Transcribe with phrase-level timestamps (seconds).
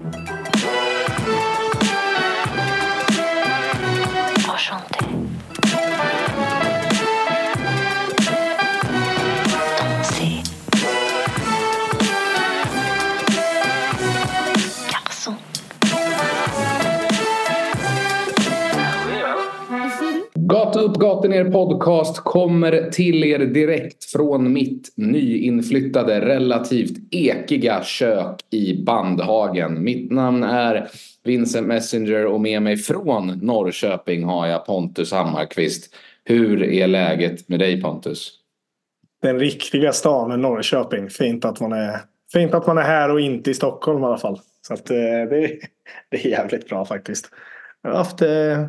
[0.00, 0.37] Thank you.
[21.18, 29.84] Gata er podcast kommer till er direkt från mitt nyinflyttade, relativt ekiga kök i Bandhagen.
[29.84, 30.88] Mitt namn är
[31.24, 35.94] Vincent Messenger och med mig från Norrköping har jag Pontus Hammarkvist.
[36.24, 38.32] Hur är läget med dig Pontus?
[39.22, 41.10] Den riktiga stan, Norrköping.
[41.10, 42.00] Fint att man är,
[42.32, 44.40] fint att man är här och inte i Stockholm i alla fall.
[44.66, 45.58] Så att, eh, det,
[46.10, 47.30] det är jävligt bra faktiskt.
[47.82, 48.68] Jag har haft eh,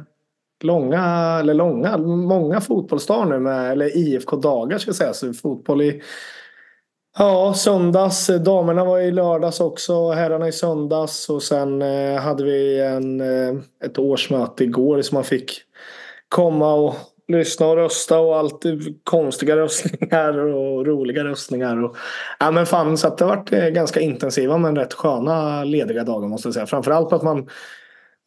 [0.64, 5.14] långa, eller långa, många fotbollsdagar nu med, eller IFK-dagar ska jag säga.
[5.14, 6.02] Så fotboll i
[7.18, 8.28] Ja, söndags.
[8.28, 10.12] Damerna var i lördags också.
[10.12, 11.30] Herrarna i söndags.
[11.30, 15.62] Och sen eh, hade vi en, eh, ett årsmöte igår som man fick
[16.30, 16.96] komma och
[17.28, 18.74] lyssna och rösta och allt eh,
[19.04, 21.84] konstiga röstningar och roliga röstningar.
[21.84, 21.96] Och,
[22.40, 26.04] ja, men fan, så att det har varit eh, ganska intensiva men rätt sköna lediga
[26.04, 26.66] dagar måste jag säga.
[26.66, 27.50] Framförallt på att man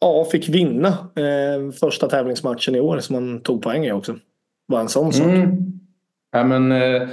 [0.03, 4.15] ja, fick vinna eh, första tävlingsmatchen i år som man tog poäng i också.
[4.67, 5.27] Var en sån sak.
[5.27, 5.57] Mm.
[6.31, 7.07] Ja, men, eh,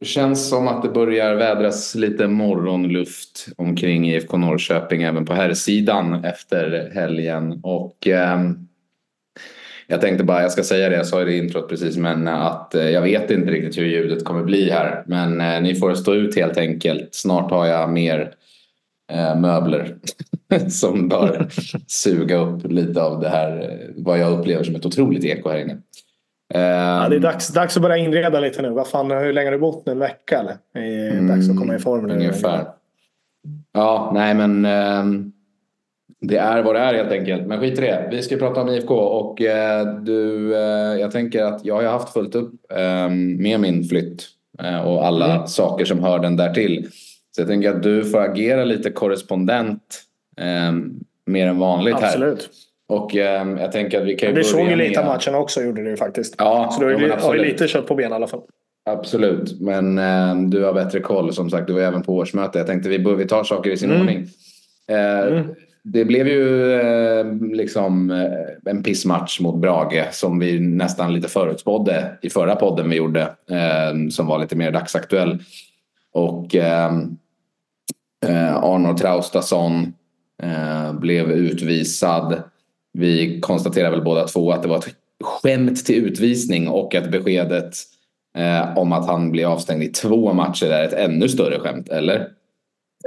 [0.00, 5.54] det känns som att det börjar vädras lite morgonluft omkring IFK Norrköping även på här
[5.54, 7.60] sidan efter helgen.
[7.62, 8.38] Och eh,
[9.86, 12.74] jag tänkte bara, jag ska säga det, jag sa det i introt precis, men att
[12.74, 15.04] eh, jag vet inte riktigt hur ljudet kommer bli här.
[15.06, 17.08] Men eh, ni får stå ut helt enkelt.
[17.12, 18.32] Snart har jag mer
[19.36, 19.96] möbler
[20.68, 21.48] som bör
[21.86, 25.58] suga upp lite av det här, eh, vad jag upplever som ett otroligt eko här
[25.58, 25.76] inne.
[26.54, 28.70] Ja, det är Ehm, dags, dags att börja inreda lite nu.
[28.70, 29.92] Vad fan, hur länge har du bott nu?
[29.92, 30.56] En vecka eller?
[30.74, 32.12] Det är dags att komma i form nu.
[32.12, 32.64] Mm, Ungefär.
[33.72, 35.32] Ja, nej men ehm,
[36.20, 37.46] det är vad det är helt enkelt.
[37.46, 38.08] Men skit i det.
[38.10, 42.12] Vi ska prata om IFK och eh, du, eh, jag tänker att jag har haft
[42.12, 44.24] fullt upp ehm, med min flytt
[44.62, 45.46] eh, och alla Mm.
[45.46, 46.86] saker som hör den där till.
[47.34, 50.02] Så jag tänker att du får agera lite korrespondent
[50.40, 50.92] ehm,
[51.26, 52.04] mer än vanligt här.
[52.06, 52.50] Absolut.
[52.88, 55.34] Och ehm, jag tänker att vi kan ju Vi börja såg ju lite av matchen
[55.34, 56.34] också gjorde du ju faktiskt.
[56.38, 57.46] Ja, Så du har ja, ju absolut.
[57.46, 58.40] lite kött på benen i alla fall.
[58.90, 61.66] Absolut, men eh, du har bättre koll som sagt.
[61.66, 62.58] Du var även på årsmöte.
[62.58, 64.00] Jag tänkte vi, bör- vi tar saker i sin Mm.
[64.00, 64.26] ordning.
[64.90, 65.54] Eh, Mm.
[65.82, 72.18] Det blev ju eh, liksom eh, en pissmatch mot Brage som vi nästan lite förutspådde
[72.22, 73.20] i förra podden vi gjorde.
[73.50, 75.38] Eh, som var lite mer dagsaktuell.
[76.12, 77.16] Och ehm,
[78.26, 79.94] eh, Arnor Traustason
[80.42, 82.42] eh, blev utvisad.
[82.92, 87.74] Vi konstaterar väl båda två att det var ett skämt till utvisning och att beskedet
[88.36, 92.28] eh, om att han blir avstängd i två matcher är ett ännu större skämt, eller?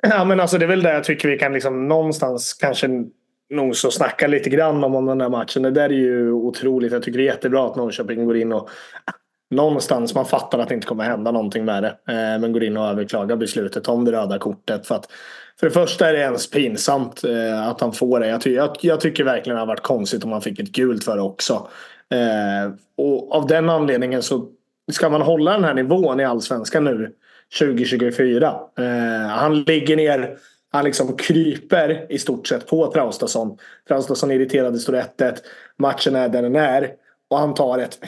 [0.01, 2.87] Ja men alltså det är väl det jag tycker vi kan liksom någonstans kanske
[3.49, 5.61] nog så snacka lite grann om, om den här matchen.
[5.61, 6.91] Det där är ju otroligt.
[6.91, 8.69] Jag tycker det är jättebra att Norrköping går in och
[9.51, 11.89] någonstans man fattar att det inte kommer hända någonting med det.
[11.89, 14.87] Eh, men går in och överklagar beslutet om det röda kortet.
[14.87, 15.11] För, att,
[15.59, 18.27] för det första är det ens pinsamt eh, att han får det.
[18.27, 21.03] Jag, ty jag, jag tycker verkligen det har varit konstigt om han fick ett gult
[21.03, 21.67] för det också.
[22.11, 24.47] Eh, och av den anledningen så
[24.91, 27.11] ska man hålla den här nivån i allsvenskan nu
[27.59, 28.55] 2024.
[28.77, 30.37] Eh, han ligger ner,
[30.71, 33.57] han liksom kryper i stort sett på Traustason.
[33.87, 35.35] Traustason är irriterad, står 1-1.
[35.77, 36.91] Matchen är där den är.
[37.29, 37.99] Och han tar ett,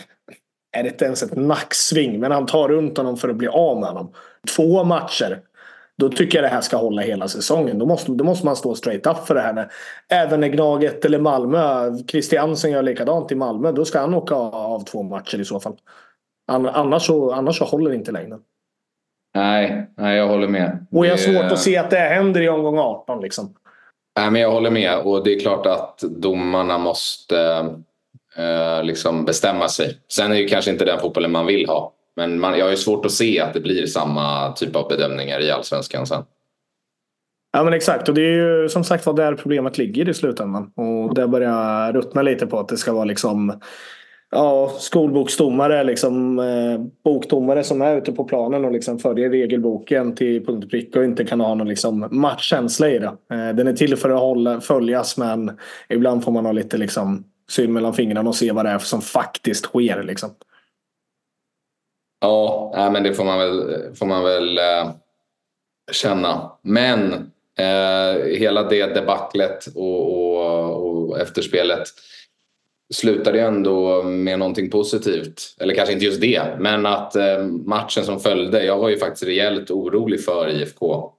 [0.74, 3.80] är det inte ens ett nacksving, men han tar runt honom för att bli av
[3.80, 4.12] med honom.
[4.56, 5.40] Två matcher.
[5.98, 7.80] Då tycker jag det här ska hålla hela säsongen.
[7.80, 9.54] Då måste, då måste man stå straight up för det här.
[9.54, 9.72] När,
[10.10, 14.84] även när Gnaget eller Malmö, Christiansen gör likadant i Malmö, då ska han åka av
[14.84, 15.76] två matcher i så fall.
[16.52, 18.38] An- Annars så, annars så håller det inte längre.
[19.36, 20.86] Nej, nej jag håller med.
[20.92, 23.54] Och jag har svårt att se att det händer i omgång 18 liksom.
[24.20, 27.66] Nej, men jag håller med och det är klart att domarna måste
[28.38, 29.98] eh, liksom bestämma sig.
[30.08, 31.94] Sen är det kanske inte den fotbollen man vill ha.
[32.16, 35.42] Men man, jag har ju svårt att se att det blir samma typ av bedömningar
[35.42, 36.24] i allsvenskan sen.
[37.54, 40.72] Ja men exakt och det är ju som sagt var där problemet ligger i slutändan.
[40.76, 43.60] Och det börjar ruttna lite på att det ska vara liksom
[44.36, 50.46] Ja, skolboksdomare, liksom, eh, bokdomare som är ute på planen och liksom följer regelboken till
[50.46, 53.06] punkt och prick och inte kan ha någon liksom, matchkänsla i det.
[53.06, 55.52] Eh, den är till för att hålla, följas men
[55.90, 59.02] ibland får man ha lite liksom, syn mellan fingrarna och se vad det är som
[59.02, 60.04] faktiskt sker.
[60.04, 60.36] Liksom.
[62.22, 64.92] Ja, men det får man väl, får man väl eh,
[65.92, 66.52] känna.
[66.62, 67.14] Men
[67.58, 71.84] eh, hela det debaclet och, och, och efterspelet
[72.94, 75.56] slutade ju ändå med någonting positivt.
[75.60, 78.66] Eller kanske inte just det, men att eh, matchen som följde.
[78.66, 81.12] Jag var ju faktiskt rejält orolig för IFK.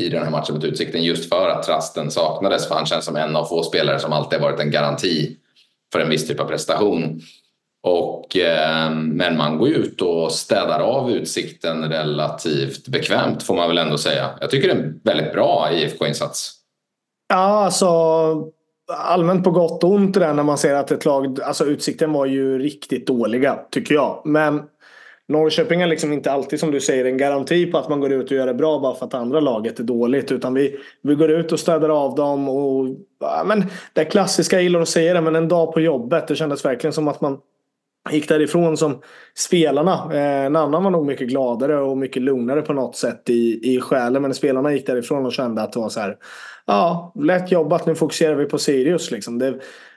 [0.00, 2.68] i den här matchen mot Utsikten just för att Trasten saknades.
[2.68, 5.36] För han känns som en av få spelare som alltid varit en garanti
[5.94, 7.20] för en viss typ av prestation.
[7.82, 13.78] Och, eh, men man går ut och städar av Utsikten relativt bekvämt får man väl
[13.78, 14.30] ändå säga.
[14.40, 16.52] Jag tycker det är en väldigt bra IFK-insats.
[17.28, 17.86] Ja, alltså
[18.92, 22.12] allmänt på gott och ont det där när man ser att ett lag, alltså Utsikten
[22.12, 24.22] var ju riktigt dåliga tycker jag.
[24.24, 24.62] Men
[25.28, 28.30] Norrköping är liksom inte alltid som du säger en garanti på att man går ut
[28.30, 30.32] och gör det bra bara för att andra laget är dåligt.
[30.32, 32.48] Utan vi, vi går ut och städar av dem.
[32.48, 32.88] Och,
[33.46, 36.28] men det klassiska, jag gillar att säga det, men en dag på jobbet.
[36.28, 37.38] Det kändes verkligen som att man
[38.10, 39.00] gick därifrån som
[39.34, 40.10] spelarna.
[40.12, 43.80] Eh, en annan var nog mycket gladare och mycket lugnare på något sätt i, i
[43.80, 44.22] själen.
[44.22, 46.16] Men spelarna gick därifrån och kände att det var så här.
[46.66, 47.86] Ja, lätt jobbat.
[47.86, 49.10] Nu fokuserar vi på Sirius.
[49.10, 49.38] Liksom.
[49.38, 49.54] Det,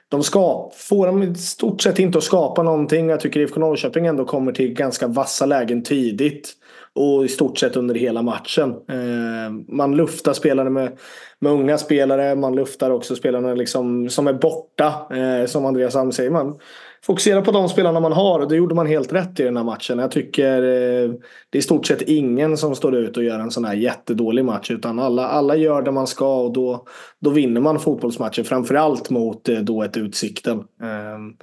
[0.09, 3.09] de ska, får de i stort sett inte att skapa någonting.
[3.09, 6.54] Jag tycker IFK Norrköping ändå kommer till ganska vassa lägen tidigt.
[6.94, 8.69] Och i stort sett under hela matchen.
[8.69, 10.98] Eh, man luftar spelare med,
[11.39, 12.36] med unga spelare.
[12.36, 15.15] Man luftar också spelarna liksom, som är borta.
[15.15, 16.30] Eh, som Andreas Alm säger.
[16.30, 16.59] Man,
[17.05, 19.63] fokusera på de spelarna man har och det gjorde man helt rätt i den här
[19.63, 19.99] matchen.
[19.99, 21.09] Jag tycker eh,
[21.49, 24.45] det är i stort sett ingen som står ut och gör en sån här jättedålig
[24.45, 26.85] match utan alla, alla gör det man ska och då,
[27.19, 28.45] då vinner man fotbollsmatchen.
[28.45, 30.57] Framförallt mot eh, då ett Utsikten.
[30.57, 31.33] Ehm,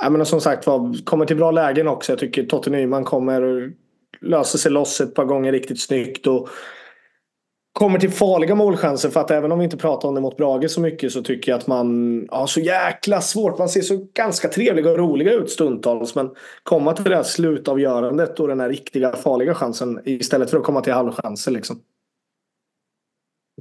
[0.00, 2.12] ja, men som sagt var, kommer till bra lägen också.
[2.12, 3.70] Jag tycker Totte Nyman kommer
[4.20, 6.26] lösa sig loss ett par gånger riktigt snyggt.
[6.26, 6.48] Och
[7.74, 10.70] kommer till farliga målchanser för att även om vi inte pratar om det mot Brage
[10.70, 13.58] så mycket så tycker jag att man har så jäkla svårt.
[13.58, 16.30] Man ser så ganska trevliga och roliga ut stundtals men
[16.62, 20.80] komma till det här slutavgörandet och den här riktiga farliga chansen istället för att komma
[20.80, 21.80] till halvchanser liksom.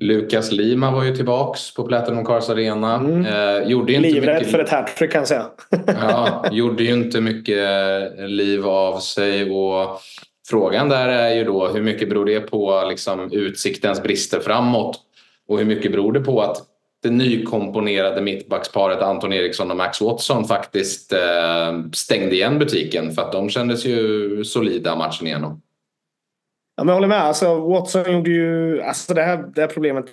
[0.01, 2.95] Lukas Lima var ju tillbaks på Platinum Cars Arena.
[2.95, 3.25] Mm.
[3.25, 4.51] Eh, gjorde inte Livrädd mycket...
[4.51, 5.45] för ett hattrick kan jag säga.
[5.88, 10.00] ja, gjorde ju inte mycket liv av sig och
[10.48, 15.00] Frågan där är ju då hur mycket beror det på liksom, utsiktens brister framåt
[15.48, 16.57] och hur mycket beror det på att
[17.04, 23.31] det nykomponerade mittbacksparet Anton Eriksson och Max Watson faktiskt eh, stängde igen butiken för att
[23.31, 25.62] de kändes ju solida matchen igenom.
[26.75, 27.22] Ja, men jag håller med.
[27.22, 28.81] Alltså, Watson gjorde ju...
[28.81, 30.06] Alltså det, här, det här problemet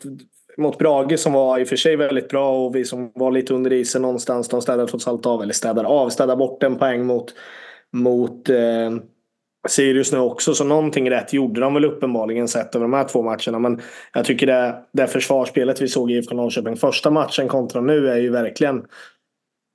[0.56, 3.54] mot Brage som var i och för sig väldigt bra och vi som var lite
[3.54, 4.48] under isen någonstans.
[4.48, 7.34] De städade trots allt av, eller städade av, städade bort en poäng mot,
[7.92, 8.90] mot eh,
[9.68, 13.22] Sirius nu också, så någonting rätt gjorde de väl uppenbarligen sett över de här två
[13.22, 13.58] matcherna.
[13.58, 13.80] Men
[14.12, 18.16] jag tycker det, det försvarsspelet vi såg i IFK Norrköping första matchen kontra nu är
[18.16, 18.84] ju verkligen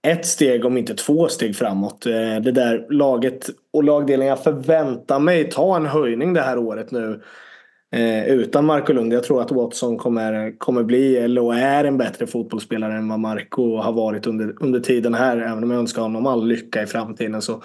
[0.08, 2.06] ett steg om inte två steg framåt.
[2.06, 6.92] Eh, det där laget och lagdelen jag förväntar mig ta en höjning det här året
[6.92, 7.22] nu.
[7.96, 9.14] Eh, utan Marco Lund.
[9.14, 13.78] Jag tror att Watson kommer, kommer bli, eller är en bättre fotbollsspelare än vad Marco
[13.78, 15.38] har varit under, under tiden här.
[15.38, 17.64] Även om jag önskar honom all lycka i framtiden så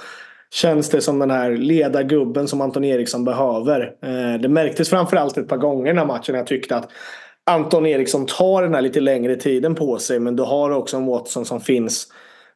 [0.52, 3.94] känns det som den här ledargubben som Anton Eriksson behöver.
[4.02, 6.34] Eh, det märktes framförallt ett par gånger i den här matchen.
[6.34, 6.88] Jag tyckte att
[7.50, 11.06] Anton Eriksson tar den här lite längre tiden på sig men du har också en
[11.06, 12.06] Watson som finns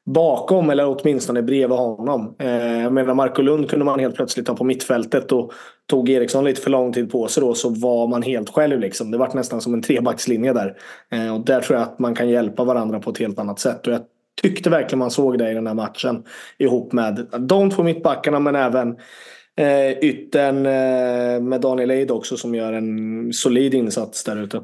[0.06, 2.36] bakom eller åtminstone bredvid honom.
[2.38, 5.52] Eh, jag menar Marco Lund kunde man helt plötsligt ta på mittfältet och
[5.86, 9.10] tog Eriksson lite för lång tid på sig då så var man helt själv liksom.
[9.10, 10.76] Det var nästan som en trebackslinje där.
[11.10, 13.86] Eh, och där tror jag att man kan hjälpa varandra på ett helt annat sätt.
[13.86, 14.00] Och jag
[14.42, 16.24] tyckte verkligen man såg det i den här matchen.
[16.58, 18.96] Ihop med de två mittbackarna men även
[19.56, 24.62] eh, yttern eh, med Daniel Eid också som gör en solid insats där ute.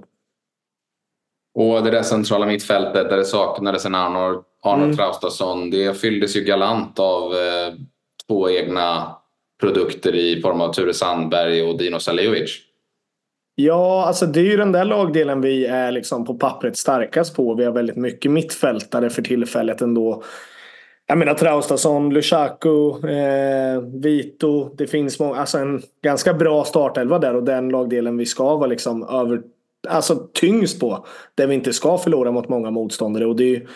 [1.54, 4.96] Och det där centrala mittfältet där det saknades en Arnold, Arnold mm.
[4.96, 5.70] Traustason.
[5.70, 7.74] Det fylldes ju galant av eh,
[8.28, 9.16] två egna
[9.60, 12.69] produkter i form av Ture Sandberg och Dino Saliovic.
[13.64, 17.54] Ja, alltså det är ju den där lagdelen vi är liksom på pappret starkast på.
[17.54, 20.22] Vi har väldigt mycket mittfältare för tillfället ändå.
[21.06, 24.74] Jag menar Traustason, Lushaku, eh, Vito.
[24.74, 28.66] Det finns många, alltså en ganska bra startelva där och den lagdelen vi ska vara
[28.66, 29.42] liksom över,
[29.88, 31.06] alltså tyngst på.
[31.34, 33.26] Där vi inte ska förlora mot många motståndare.
[33.26, 33.66] Och det är ju,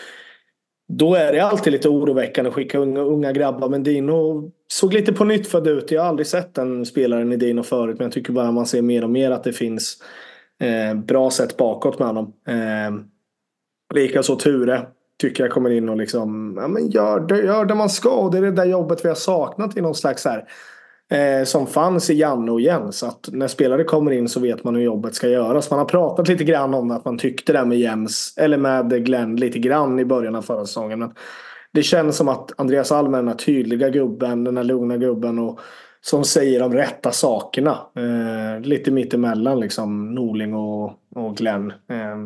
[0.89, 3.69] då är det alltid lite oroväckande att skicka unga, unga grabbar.
[3.69, 5.91] Men Dino såg lite på nytt född ut.
[5.91, 7.99] Jag har aldrig sett den spelaren i Dino förut.
[7.99, 10.03] Men jag tycker bara man ser mer och mer att det finns
[10.61, 12.33] eh, bra sätt bakåt med honom.
[12.49, 13.05] Eh,
[13.95, 14.87] Likaså Ture.
[15.19, 18.11] Tycker jag kommer in och liksom ja, men gör, det, gör det man ska.
[18.11, 20.49] Och det är det där jobbet vi har saknat i någon slags här
[21.11, 23.03] eh, som fanns i Janne och Jens.
[23.03, 25.71] Att när spelare kommer in så vet man hur jobbet ska göras.
[25.71, 29.37] Man har pratat lite grann om att man tyckte det med Jens, eller med Glenn
[29.37, 30.99] lite grann i början av förra säsongen.
[30.99, 31.15] Men
[31.73, 35.39] det känns som att Andreas Alm är den här tydliga gubben, den här lugna gubben
[35.39, 35.61] och
[36.01, 37.79] som säger de rätta sakerna.
[37.97, 40.85] Eh, lite mittemellan liksom Norling och,
[41.15, 41.71] och Glenn.
[41.71, 42.17] Eh,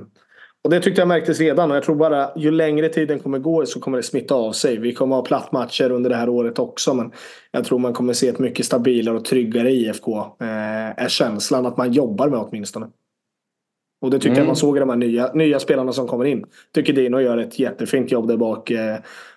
[0.64, 3.66] och det tyckte jag märktes redan och jag tror bara ju längre tiden kommer gå
[3.66, 4.78] så kommer det smitta av sig.
[4.78, 7.12] Vi kommer ha plattmatcher under det här året också men
[7.50, 10.18] jag tror man kommer se ett mycket stabilare och tryggare IFK.
[10.18, 12.86] Eh, är känslan att man jobbar med åtminstone.
[14.00, 14.38] Och det tycker mm.
[14.38, 16.44] jag man såg i de här nya, nya spelarna som kommer in.
[16.74, 18.70] Tycker Dino gör ett jättefint jobb där bak.
[18.70, 18.96] Eh,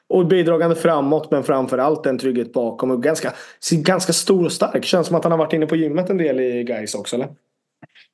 [0.10, 2.92] och bidragande framåt men framförallt en trygghet bakom.
[2.92, 3.34] Och ganska,
[3.72, 4.86] ganska stor och stark.
[4.86, 7.30] Känns som att han har varit inne på gymmet en del i guys också eller?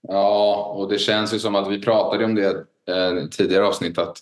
[0.08, 2.50] Ja, och det känns ju som att vi pratade om det
[2.88, 3.98] eh, tidigare avsnitt.
[3.98, 4.18] Att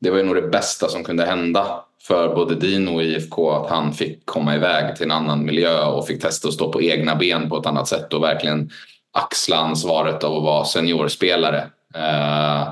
[0.00, 3.70] det var ju nog det bästa som kunde hända för både Dino och IFK att
[3.70, 7.16] han fick komma iväg till en annan miljö och fick testa att stå på egna
[7.16, 8.70] ben på ett annat sätt och verkligen
[9.12, 11.66] axla ansvaret av att vara seniorspelare.
[11.94, 12.68] Eh,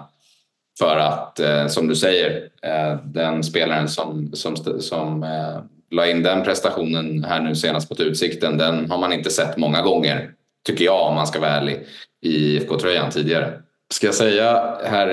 [0.78, 6.22] för att, eh, som du säger, eh, den spelaren som, som, som eh, la in
[6.22, 10.30] den prestationen här nu senast mot Utsikten, den har man inte sett många gånger,
[10.66, 11.86] tycker jag om man ska vara ärlig,
[12.22, 13.52] i IFK-tröjan tidigare.
[13.94, 15.08] Ska jag säga här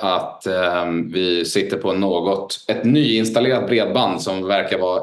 [0.00, 0.46] att
[1.12, 5.02] vi sitter på något, ett nyinstallerat bredband som verkar vara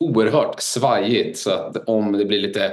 [0.00, 2.72] oerhört svajigt så att om det blir lite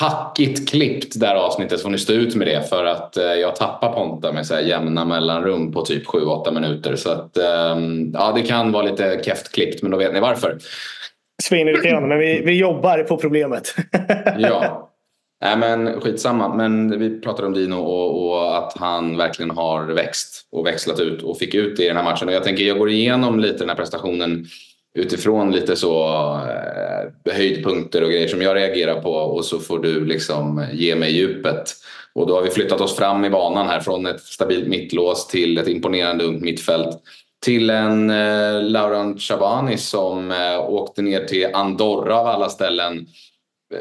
[0.00, 3.56] hackigt klippt det här avsnittet får ni stå ut med det för att eh, jag
[3.56, 6.96] tappar Ponta med så här jämna mellanrum på typ 7-8 minuter.
[6.96, 10.58] Så att ehm, ja, det kan vara lite keft klippt men då vet ni varför.
[11.42, 13.74] Svinirriterande men vi, vi jobbar på problemet.
[14.38, 14.92] ja.
[15.40, 16.54] Nej men skitsamma.
[16.54, 21.22] Men vi pratade om Dino och, och, att han verkligen har växt och växlat ut
[21.22, 22.28] och fick ut det i den här matchen.
[22.28, 24.46] Och jag tänker jag går igenom lite den här prestationen
[24.98, 30.04] utifrån lite så eh, höjdpunkter och grejer som jag reagerar på och så får du
[30.04, 31.74] liksom ge mig djupet.
[32.14, 35.58] Och då har vi flyttat oss fram i banan här från ett stabilt mittlås till
[35.58, 36.96] ett imponerande ungt mittfält.
[37.44, 43.06] Till en eh, Laurent Chabani som eh, åkte ner till Andorra av alla ställen.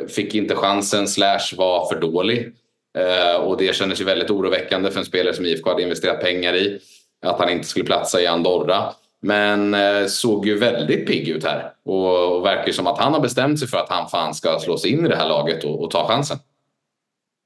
[0.08, 2.54] Fick inte chansen slash var för dålig.
[2.98, 6.56] Eh, och det kändes ju väldigt oroväckande för en spelare som IFK hade investerat pengar
[6.56, 6.80] i.
[7.26, 8.94] Att han inte skulle platsa i Andorra.
[9.22, 13.20] Men eh, såg ju väldigt pigg ut här och, och verkar som att han har
[13.20, 15.84] bestämt sig för att han fan ska slå sig in i det här laget och,
[15.84, 16.38] och ta chansen.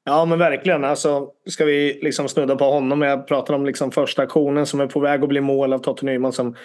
[0.10, 0.84] Ja men verkligen.
[0.84, 3.02] Alltså, ska vi liksom snudda på honom.
[3.02, 6.06] Jag pratar om liksom första aktionen som är på väg att bli mål av Totte
[6.06, 6.56] Nyman som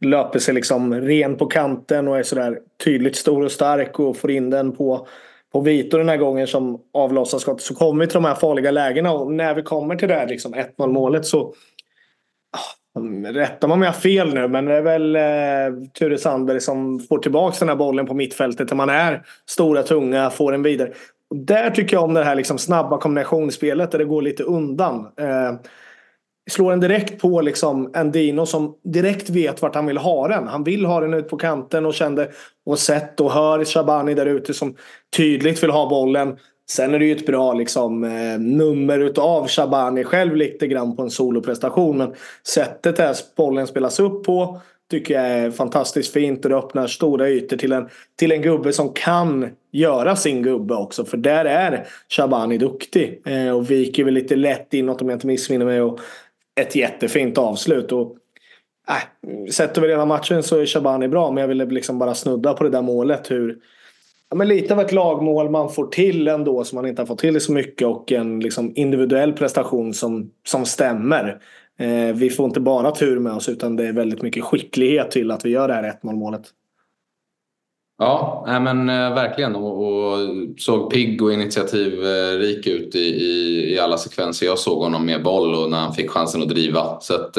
[0.00, 4.30] löper sig liksom ren på kanten och är sådär tydligt stor och stark och får
[4.30, 5.06] in den på,
[5.52, 7.62] på Vito den här gången som avlossar skottet.
[7.62, 10.26] Så kommer vi till de här farliga lägena och när vi kommer till det här
[10.26, 11.40] liksom 1-0 målet så
[12.52, 16.18] ah, mm, Rätta mig om jag har fel nu men det är väl eh, Ture
[16.18, 20.52] Sandberg som får tillbaka den här bollen på mittfältet där man är stora, tunga, får
[20.52, 20.92] den vidare.
[21.34, 25.08] Där tycker jag om det här liksom snabba kombinationsspelet där det går lite undan.
[25.16, 25.54] Eh,
[26.50, 30.48] slår den direkt på liksom en Dino som direkt vet vart han vill ha den.
[30.48, 32.30] Han vill ha den ut på kanten och kände
[32.66, 34.76] och sett och hör Shabani där ute som
[35.16, 36.36] tydligt vill ha bollen.
[36.70, 41.02] Sen är det ju ett bra liksom, eh, nummer utav Shabani själv lite grann på
[41.02, 41.98] en soloprestation.
[41.98, 42.14] Men
[42.46, 44.60] sättet där bollen spelas upp på
[44.90, 48.72] tycker jag är fantastiskt fint och det öppnar stora ytor till en, till en gubbe
[48.72, 51.04] som kan göra sin gubbe också.
[51.04, 55.26] För där är Shabani duktig eh, och viker väl lite lätt inåt om jag inte
[55.26, 55.82] missminner mig.
[55.82, 56.00] Och
[56.60, 57.92] ett jättefint avslut.
[57.92, 58.16] Och,
[58.88, 62.54] äh, sett över hela matchen så är Shabani bra men jag ville liksom bara snudda
[62.54, 63.30] på det där målet.
[63.30, 63.58] Hur,
[64.30, 67.18] ja, men lite av ett lagmål man får till ändå som man inte har fått
[67.18, 71.40] till så mycket och en liksom individuell prestation som, som stämmer.
[71.80, 75.30] Eh, vi får inte bara tur med oss utan det är väldigt mycket skicklighet till
[75.30, 76.42] att vi gör det här 1-0 målet.
[77.98, 80.18] Ja, nej men eh, verkligen och, och,
[80.58, 85.22] såg pigg och initiativrik eh, ut i, i, i, alla sekvenser jag såg honom med
[85.22, 87.00] boll och när han fick chansen att driva.
[87.00, 87.36] Så att,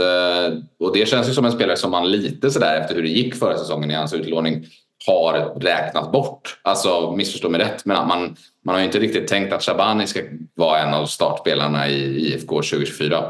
[0.80, 3.36] och det känns ju som en spelare som man lite sådär efter hur det gick
[3.36, 4.66] förra säsongen i hans utlåning
[5.08, 6.60] har räknat bort.
[6.62, 10.20] Alltså missförstå mig rätt, men man, man har ju inte riktigt tänkt att Shabani ska
[10.56, 13.24] vara en av startspelarna i IFK 2024.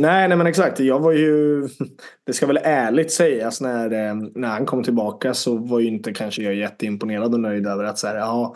[0.00, 0.80] Nej, nej men exakt.
[0.80, 1.68] Jag var ju,
[2.26, 6.12] det ska väl ärligt sägas, när, eh, när han kom tillbaka så var ju inte
[6.12, 8.54] kanske jag jätteimponerad och nöjd över att så här, ja,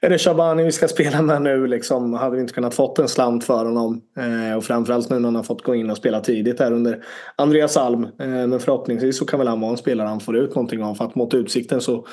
[0.00, 1.66] är det Shabani vi ska spela med nu?
[1.66, 4.00] Liksom, hade vi inte kunnat fått en slant för honom.
[4.18, 7.04] Eh, och framförallt nu när han har fått gå in och spela tidigt här under
[7.36, 8.04] Andreas Alm.
[8.04, 10.94] Eh, men förhoppningsvis så kan väl han vara en spelare han får ut någonting av.
[10.94, 12.06] För att mot Utsikten så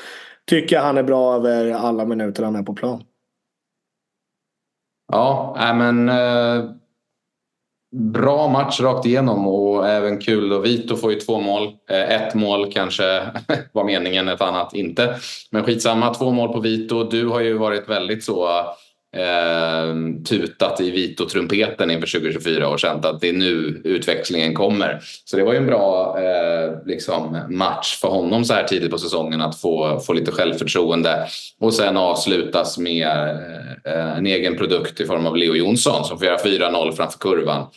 [0.50, 3.04] tycker jag han är bra över alla minuter han är på plan.
[5.12, 6.79] Ja, äh, men eh,
[7.92, 10.54] bra match rakt igenom och även kul.
[10.54, 11.64] Och Vito får ju två mål.
[11.90, 13.22] Eh, ett mål kanske
[13.72, 15.16] var meningen, ett annat inte.
[15.52, 17.04] Men skitsamma, två mål på Vito.
[17.04, 18.64] Du har ju varit väldigt så
[19.16, 25.00] eh, tutat i Vito-trumpeten inför 2024 och känt att det är nu utväxlingen kommer.
[25.26, 28.98] Så det var ju en bra eh, liksom match för honom så här tidigt på
[28.98, 31.28] säsongen att få, få lite självförtroende
[31.60, 33.08] och sen avslutas med
[33.86, 37.68] eh, en egen produkt i form av Leo Jonsson som får göra 4-0 framför kurvan.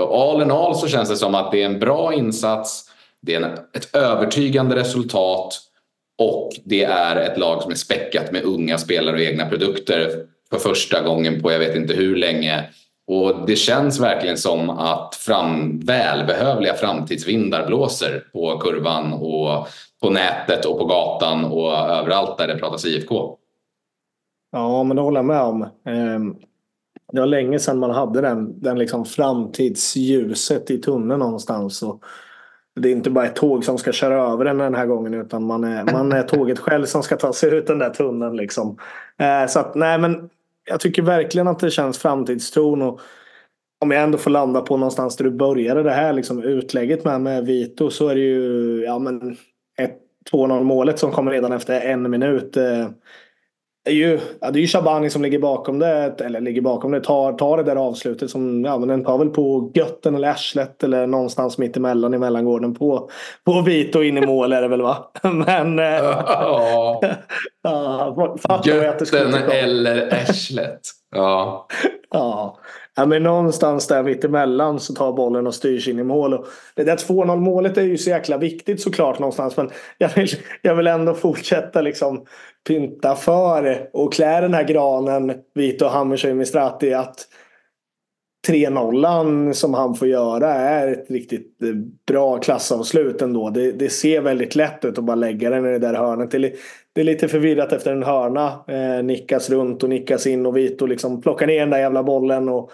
[0.00, 2.90] all in all så känns det som att det är en bra insats,
[3.22, 5.60] det är ett övertygande resultat
[6.18, 10.68] och det är ett lag som är späckat med unga spelare och egna produkter för
[10.68, 12.64] första gången på jag vet inte hur länge.
[13.06, 19.68] Och det känns verkligen som att fram, välbehövliga framtidsvindar blåser på kurvan och
[20.02, 23.36] på nätet och på gatan och överallt där det pratas IFK.
[24.52, 25.62] Ja, men det håller jag med om.
[25.86, 26.36] Ehm,
[27.12, 31.82] det var länge sedan man hade den, den liksom framtidsljuset i tunneln någonstans.
[31.82, 32.04] Och
[32.80, 35.44] det är inte bara ett tåg som ska köra över den den här gången utan
[35.44, 38.36] man är, man är tåget själv som ska ta sig ut den där tunneln.
[38.36, 38.78] Liksom.
[39.18, 40.30] Ehm, så att, nej, men
[40.64, 42.82] jag tycker verkligen att det känns framtidstron.
[42.82, 43.00] Och
[43.80, 47.20] om jag ändå får landa på någonstans där du började det här liksom, utlägget med,
[47.20, 49.36] med Vito så är det ju ja, men
[49.78, 49.98] ett
[50.32, 52.56] 2-0 målet som kommer redan efter en minut.
[52.56, 52.88] Eh,
[53.86, 56.90] Eh, är ju, ja, det är ju Shabani som ligger bakom det, eller ligger bakom
[56.90, 60.28] det, tar, tar det där avslutet som, ja men den tar väl på götten eller
[60.28, 63.10] arslet eller någonstans mitt emellan i mellangården på,
[63.44, 65.10] på Vito in i mål är det väl va?
[65.22, 65.78] Men...
[65.78, 67.00] Ja.
[67.62, 70.80] ja götten eller arslet.
[71.10, 71.66] Ja.
[72.10, 72.58] ja.
[72.96, 76.34] Ja, men någonstans där mittemellan så tar bollen och styrs in i mål.
[76.34, 79.56] Och det där 2-0 målet är ju så jäkla viktigt såklart någonstans.
[79.56, 80.28] Men jag vill,
[80.62, 82.26] jag vill ändå fortsätta liksom
[82.66, 87.26] pynta för och klä den här granen Vito Hammershöj Mistrati att
[88.48, 91.74] 3-0 som han får göra är ett riktigt eh,
[92.06, 93.50] bra klassavslut ändå.
[93.50, 96.30] Det, det ser väldigt lätt ut att bara lägga den i det där hörnet.
[96.30, 96.52] Det
[96.94, 98.64] det är lite förvirrat efter en hörna.
[98.68, 102.48] Eh, nickas runt och nickas in och Vito liksom plockar ner den där jävla bollen.
[102.48, 102.72] Och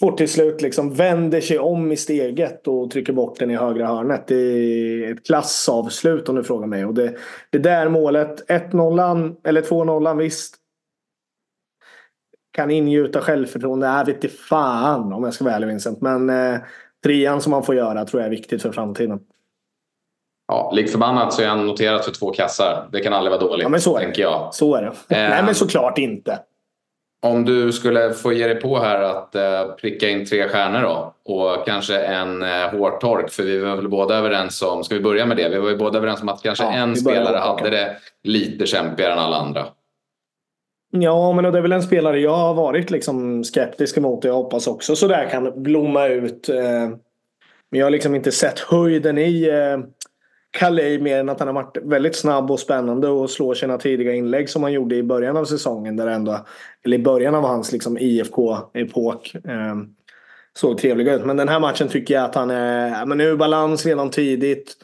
[0.00, 3.86] får till slut liksom vänder sig om i steget och trycker bort den i högra
[3.86, 4.26] hörnet.
[4.26, 6.84] Det är ett klassavslut om du frågar mig.
[6.84, 7.14] Och det,
[7.50, 10.56] det där målet, 1-0 eller 2-0 visst.
[12.52, 13.86] Kan ingjuta självförtroende.
[13.86, 16.00] Jag vet inte fan om jag ska vara ärlig Vincent.
[16.00, 16.60] Men eh,
[17.04, 19.20] trean som man får göra tror jag är viktigt för framtiden.
[20.48, 22.88] Ja, lik förbannat så är han noterad för två kassar.
[22.92, 23.62] Det kan aldrig vara dåligt.
[23.62, 24.18] Ja, men så är det.
[24.20, 24.54] Jag.
[24.54, 24.88] Så är det.
[24.88, 26.38] Eh, Nej, men såklart inte.
[27.22, 31.14] Om du skulle få ge dig på här att eh, pricka in tre stjärnor då
[31.32, 35.26] och kanske en eh, hårtork för vi var väl båda överens om, ska vi börja
[35.26, 35.48] med det?
[35.48, 39.12] Vi var ju båda överens om att kanske ja, en spelare hade det lite kämpigare
[39.12, 39.66] än alla andra.
[40.90, 44.34] Ja, men det är väl en spelare jag har varit liksom skeptisk emot och jag
[44.34, 46.48] hoppas också så där kan blomma ut.
[46.48, 46.88] Eh,
[47.70, 49.78] men jag har liksom inte sett höjden i eh,
[50.58, 54.14] Calais mer än att han har varit väldigt snabb och spännande och slår sina tidiga
[54.14, 55.96] inlägg som han gjorde i början av säsongen.
[55.96, 56.46] Där ändå,
[56.84, 59.34] eller i början av hans liksom IFK-epok.
[59.34, 59.76] Eh,
[60.56, 61.24] såg trevliga ut.
[61.24, 64.76] Men den här matchen tycker jag att han är men ur balans redan tidigt.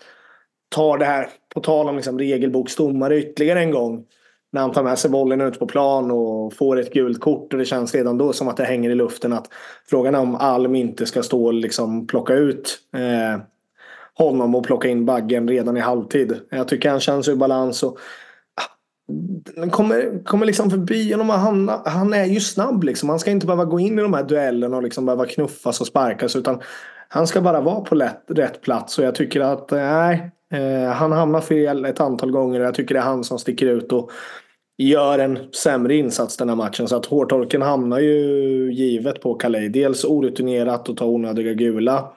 [0.68, 4.04] Tar det här, på tal om liksom regelboksdomare, ytterligare en gång.
[4.52, 7.52] När han tar med sig bollen ut på plan och får ett gult kort.
[7.52, 9.32] Och det känns redan då som att det hänger i luften.
[9.32, 9.48] att
[9.90, 13.42] Frågan är om Alm inte ska stå och liksom plocka ut eh,
[14.24, 16.40] honom och plocka in baggen redan i halvtid.
[16.50, 17.82] Jag tycker han känns ur balans.
[17.82, 17.98] Och,
[18.54, 18.70] ah,
[19.56, 21.28] den kommer, kommer liksom förbi honom.
[21.28, 23.08] Han, han är ju snabb liksom.
[23.08, 25.86] Han ska inte behöva gå in i de här duellerna och liksom behöva knuffas och
[25.86, 26.36] sparkas.
[26.36, 26.60] Utan
[27.08, 28.98] han ska bara vara på lätt, rätt plats.
[28.98, 32.60] Och jag tycker att nej, eh, han hamnar fel ett antal gånger.
[32.60, 33.92] Och jag tycker det är han som sticker ut.
[33.92, 34.10] Och
[34.78, 36.88] gör en sämre insats den här matchen.
[36.88, 39.72] Så att hårtorken hamnar ju givet på Calais.
[39.72, 42.12] Dels orutinerat och ta onödiga gula.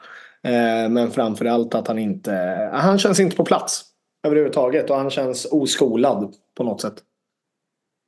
[0.47, 2.69] Eh, men framförallt att han inte...
[2.73, 3.83] Han känns inte på plats
[4.27, 6.95] överhuvudtaget och han känns oskolad på något sätt.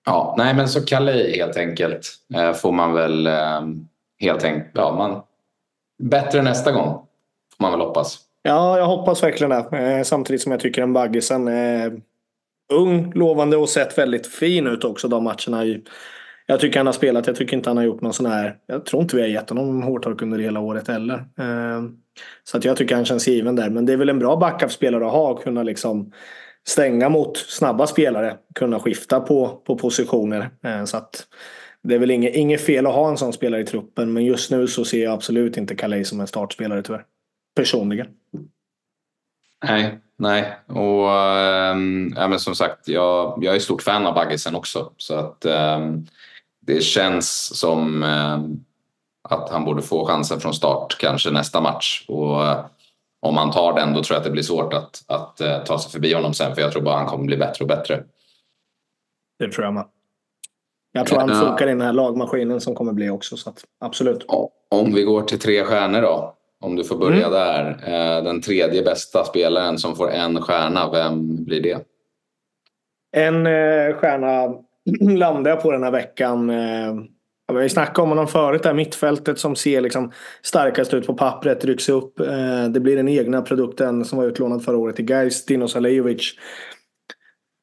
[0.06, 3.62] Ja, nej men så Kalle helt enkelt eh, får man väl eh,
[4.20, 4.72] helt enkelt...
[4.74, 5.22] Ja, man,
[6.10, 6.94] bättre nästa gång
[7.58, 8.20] får man väl hoppas.
[8.44, 10.04] Ja, jag hoppas verkligen det.
[10.06, 12.02] Samtidigt som jag tycker en Baggisen är
[12.74, 15.80] ung, lovande och sett väldigt fin ut också de matcherna.
[16.46, 17.28] Jag tycker han har spelat.
[17.28, 18.58] Jag tycker inte han har gjort någon sån här...
[18.66, 21.26] Jag tror inte vi har gett honom hårtork under hela året heller.
[22.44, 23.70] Så att jag tycker han känns given där.
[23.70, 25.38] Men det är väl en bra backup-spelare att ha.
[25.38, 26.12] Kunna liksom
[26.68, 28.38] stänga mot snabba spelare.
[28.56, 30.50] Kunna skifta på, på positioner.
[30.64, 31.28] Eh, så att
[31.84, 34.14] det är väl inget, inget fel att ha en sån spelare i truppen.
[34.14, 37.06] Men just nu så ser jag absolut inte Calais som en startspelare tyvärr.
[37.56, 38.08] Personligen.
[39.66, 40.58] Nej, nej.
[40.68, 44.92] Och ähm, ja, men som sagt, jag, jag är stort fan av Baggisen också.
[44.98, 46.08] Så att ähm,
[46.62, 48.66] det känns som ähm,
[49.30, 52.06] att han borde få chansen från start kanske nästa match.
[52.08, 52.66] Och eh,
[53.22, 55.80] om han tar den då tror jag att det blir svårt att, att uh, ta
[55.80, 58.04] sig förbi honom sen för jag tror bara han kommer bli bättre och bättre.
[59.40, 59.86] Det tror jag med.
[60.92, 63.38] Jag tror han funkar i den här lagmaskinen som kommer bli också.
[63.38, 64.26] Så att, absolut.
[64.70, 66.34] Om vi går till tre stjärnor då.
[66.62, 67.32] Om du får börja mm.
[67.32, 67.72] där.
[67.72, 71.86] Uh, den tredje bästa spelaren som får en stjärna, vem blir det?
[73.18, 73.46] En
[73.94, 74.56] stjärna
[75.18, 76.52] landade jag på den här veckan.
[77.48, 81.14] Ja, vi snackade om honom förut, det här mittfältet som ser liksom starkast ut på
[81.14, 82.20] pappret rycks upp.
[82.20, 86.34] Eh, det blir den egna produkten som var utlånad förra året till Gais, Dino Salejovic.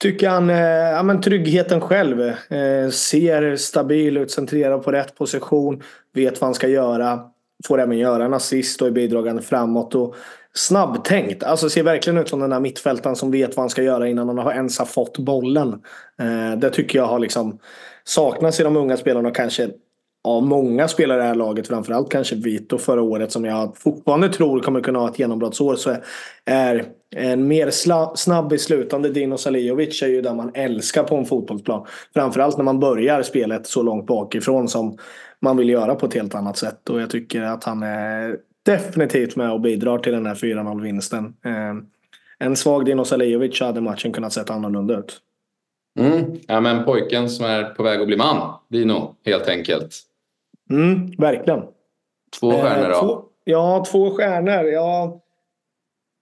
[0.02, 2.20] Tycker han, eh, ja men tryggheten själv.
[2.20, 5.82] Eh, ser stabil ut, centrerad på rätt position.
[6.14, 7.20] vet vad han ska göra.
[7.66, 9.94] Får även göra en assist och är bidragande framåt.
[9.94, 10.14] Och
[10.54, 11.42] snabbtänkt.
[11.42, 14.28] Alltså ser verkligen ut som den där mittfältaren som vet vad han ska göra innan
[14.28, 15.82] han har ens har fått bollen.
[16.58, 17.58] Det tycker jag har liksom
[18.04, 19.70] Saknas i de unga spelarna och kanske
[20.24, 24.28] av många spelare i det här laget, framförallt kanske Vito förra året som jag fortfarande
[24.28, 25.96] tror kommer kunna ha ett genombrottsår så
[26.44, 26.84] är
[27.16, 27.70] en mer
[28.16, 31.86] snabb beslutande Dino Salijovic är ju där man älskar på en fotbollsplan.
[32.14, 34.98] Framförallt när man börjar spelet så långt bakifrån som
[35.40, 39.36] man vill göra på ett helt annat sätt och jag tycker att han är definitivt
[39.36, 41.24] med och bidrar till den här 4-0 vinsten.
[41.44, 41.74] Eh,
[42.38, 45.20] en svag Dino Salijovic hade matchen kunnat sett annorlunda ut.
[45.98, 46.38] Mm.
[46.46, 49.94] Ja, men pojken som är på väg att bli man, Dino, helt enkelt.
[50.70, 51.62] Mm, verkligen.
[52.40, 53.00] Två eh, stjärnor då?
[53.00, 54.64] Två, ja, två stjärnor.
[54.64, 55.18] Ja.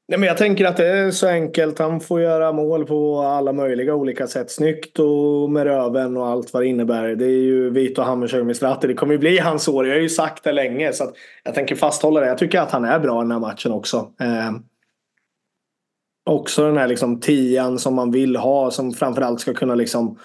[0.08, 1.78] Nej, men jag tänker att det är så enkelt.
[1.78, 4.50] Han får göra mål på alla möjliga olika sätt.
[4.50, 7.08] Snyggt och med röven och allt vad det innebär.
[7.08, 8.86] Det är ju Vito Hammershög med Stratte.
[8.86, 9.86] Det kommer ju bli hans år.
[9.86, 10.92] Jag har ju sagt det länge.
[10.92, 11.04] Så
[11.44, 12.26] jag tänker fasthålla det.
[12.26, 13.96] Jag tycker att han är bra i den här matchen också.
[14.20, 14.50] Eh,
[16.30, 18.70] också den här liksom tian som man vill ha.
[18.70, 20.18] Som framförallt ska kunna liksom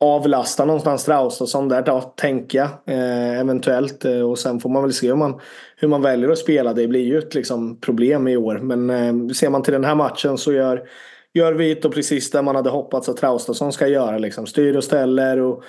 [0.00, 2.68] avlasta någonstans Traustason där då, tänker jag.
[2.86, 4.04] Eh, eventuellt.
[4.04, 5.40] Eh, och sen får man väl se hur man,
[5.76, 6.72] hur man väljer att spela.
[6.72, 8.58] Det blir ju ett liksom, problem i år.
[8.58, 10.88] Men eh, ser man till den här matchen så gör,
[11.34, 14.18] gör Vito precis det man hade hoppats att Traustason ska göra.
[14.18, 14.46] Liksom.
[14.46, 15.40] Styr och ställer.
[15.40, 15.62] Och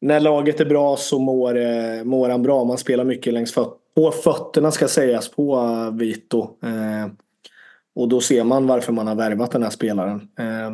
[0.00, 2.64] när laget är bra så mår, eh, mår han bra.
[2.64, 5.60] Man spelar mycket längs föt på fötterna ska sägas på
[5.98, 6.40] Vito.
[6.62, 7.12] Eh,
[7.98, 10.28] Eh, och då ser man varför man har värvat den här spelaren.
[10.38, 10.70] Eh,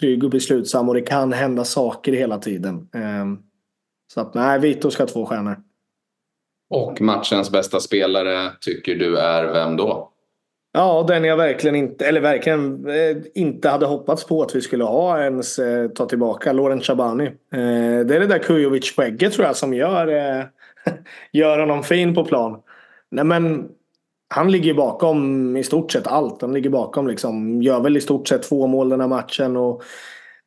[0.00, 2.88] trygg och beslutsam och det kan hända saker hela tiden.
[2.94, 3.38] Ehm,
[4.14, 5.56] så att nej, Vito ska ha två stjärnor.
[6.70, 10.08] Och matchens bästa spelare tycker du är vem då?
[10.74, 14.84] Ja, den jag verkligen inte, eller verkligen eh, inte hade hoppats på att vi skulle
[14.84, 16.52] ha ens eh, ta tillbaka.
[16.52, 17.26] Loren Chabani.
[17.26, 20.06] Eh, det är det där Kujovic-skägget tror jag som gör,
[21.32, 22.62] gör honom fin på plan.
[23.10, 23.68] Nej men
[24.34, 26.42] han ligger bakom i stort sett allt.
[26.42, 29.56] Han ligger bakom liksom, gör väl i stort sett två mål den här matchen.
[29.56, 29.82] Och,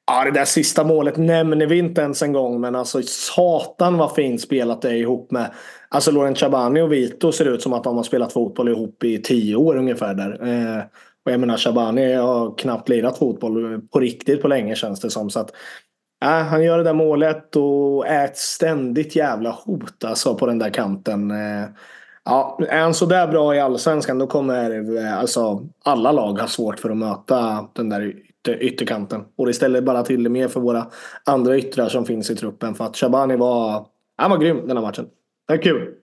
[0.08, 2.62] ja, det där sista målet nämner vi inte ens en gång.
[2.62, 5.52] Men alltså satan vad fint spelat det är ihop med.
[5.90, 9.22] Alltså Loren Chabani och Vito ser ut som att de har spelat fotboll ihop i
[9.22, 10.48] tio år ungefär där.
[10.48, 10.84] Eh,
[11.26, 15.30] och jag menar Chabani har knappt lirat fotboll på riktigt på länge känns det som.
[15.30, 15.52] Så att,
[16.24, 20.60] äh, han gör det där målet och är ett ständigt jävla hot alltså på den
[20.60, 21.32] där kanten.
[21.32, 21.66] Eh,
[22.26, 26.80] Ja, är han sådär bra i allsvenskan då kommer eh, alltså, alla lag ha svårt
[26.80, 29.24] för att möta den där ytter, ytterkanten.
[29.38, 30.88] Och det ställer bara till det mer för våra
[31.24, 32.76] andra yttrar som finns i truppen.
[32.76, 33.86] För att Shabani var,
[34.18, 35.08] han var grym den här matchen.
[35.48, 35.94] Det är kul.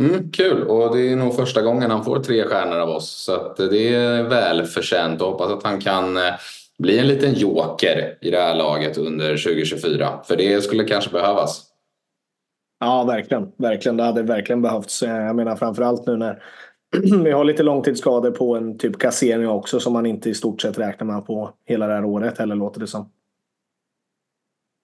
[0.00, 3.10] Mm, kul och det är nog första gången han får tre stjärnor av oss.
[3.10, 6.32] Så att det är välförtjänt och hoppas att han kan eh,
[6.78, 10.20] bli en liten joker i det här laget under 2024.
[10.24, 11.62] För det skulle kanske behövas.
[12.78, 13.52] Ja, verkligen.
[13.56, 13.96] verkligen.
[13.96, 15.02] Det hade verkligen behövts.
[15.02, 16.42] Eh, jag menar framförallt nu när
[17.24, 20.78] vi har lite långtidsskador på en typ Cassini också som man inte i stort sett
[20.78, 23.10] räknar med på hela det här året heller låter det som.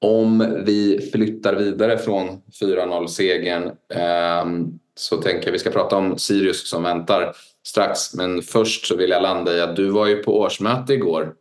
[0.05, 2.29] Om vi flyttar vidare från
[2.61, 7.33] 4-0-segern eh, så tänker jag vi ska prata om Sirius som väntar
[7.67, 8.15] strax.
[8.15, 11.35] Men först så vill jag landa i att du var ju på årsmöte igår.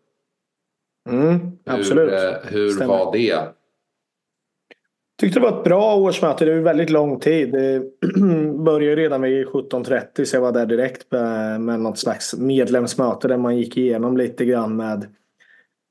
[1.10, 2.12] Mm, absolut.
[2.12, 3.54] Hur, eh, hur var det?
[5.22, 6.46] Tyckte det var ett bra årsmöte.
[6.46, 7.52] Det var väldigt lång tid.
[7.52, 7.84] Det
[8.66, 13.38] började redan vid 17.30 så jag var där direkt med, med något slags medlemsmöte där
[13.38, 15.06] man gick igenom lite grann med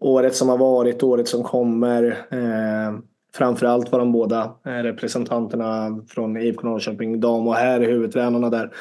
[0.01, 2.05] året som har varit, året som kommer.
[2.31, 2.99] Eh,
[3.35, 8.73] framförallt var de båda eh, representanterna från IFK Norrköping, dam och herr, huvudtränarna där.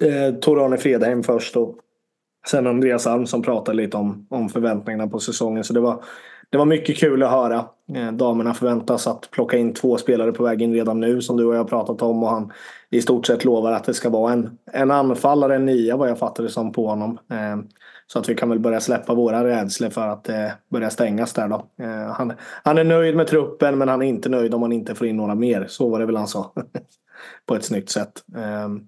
[0.00, 1.76] Eh, Tor-Arne Fredheim först och
[2.46, 5.64] sen Andreas Alm som pratade lite om, om förväntningarna på säsongen.
[5.64, 6.04] Så det var
[6.50, 7.64] det var mycket kul att höra.
[7.94, 11.44] Eh, damerna förväntas att plocka in två spelare på väg in redan nu som du
[11.44, 12.22] och jag har pratat om.
[12.22, 12.52] Och han
[12.90, 16.18] i stort sett lovar att det ska vara en, en anfallare, en nia vad jag
[16.18, 17.18] fattar det som på honom.
[17.30, 17.56] Eh,
[18.06, 21.48] så att vi kan väl börja släppa våra rädslor för att det börja stängas där
[21.48, 21.66] då.
[22.16, 22.32] Han,
[22.64, 25.16] han är nöjd med truppen men han är inte nöjd om han inte får in
[25.16, 25.66] några mer.
[25.68, 26.50] Så var det väl alltså.
[26.54, 26.80] han sa.
[27.46, 28.12] på ett snyggt sätt.
[28.36, 28.80] Ehm,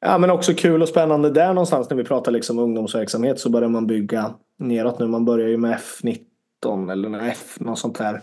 [0.00, 3.68] ja men också kul och spännande där någonstans när vi pratar liksom ungdomsverksamhet så börjar
[3.68, 5.06] man bygga neråt nu.
[5.06, 6.18] Man börjar ju med F19
[6.66, 8.22] eller nej, något sånt där.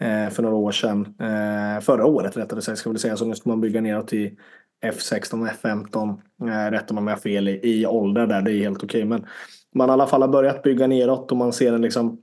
[0.00, 1.14] Eh, för några år sedan.
[1.20, 3.16] Eh, förra året rättare sig ska vi säga.
[3.16, 4.36] Så nu ska man bygga neråt till
[4.84, 6.20] F16 och F15.
[6.42, 8.42] Eh, rättar man mig fel i, i ålder där.
[8.42, 9.04] Det är helt okej.
[9.04, 9.26] Men
[9.74, 12.18] man i alla fall har börjat bygga neråt och man ser en liksom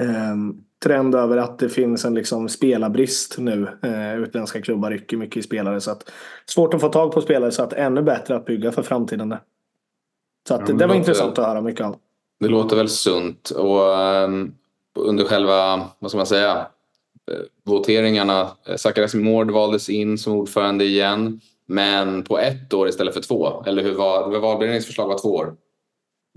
[0.00, 0.36] eh,
[0.84, 3.68] trend över att det finns en liksom spelarbrist nu.
[3.82, 5.80] Eh, utländska klubbar rycker mycket i spelare.
[5.80, 6.12] Så att,
[6.46, 9.28] svårt att få tag på spelare så att ännu bättre att bygga för framtiden.
[9.28, 9.40] Där.
[10.48, 11.96] Så att, ja, det var intressant att höra mycket av.
[12.40, 13.80] Det låter väl sunt och
[14.24, 14.54] um,
[14.96, 16.66] under själva, vad ska man säga,
[17.30, 18.40] eh, voteringarna.
[18.68, 21.40] Eh, Zacharias Mård valdes in som ordförande igen.
[21.68, 23.64] Men på ett år istället för två.
[23.66, 25.54] Eller hur var valberedningens förslag var två år?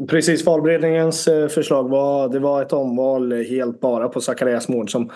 [0.10, 5.12] Precis, valberedningens eh, förslag var, det var ett omval helt bara på Zacharias Mård som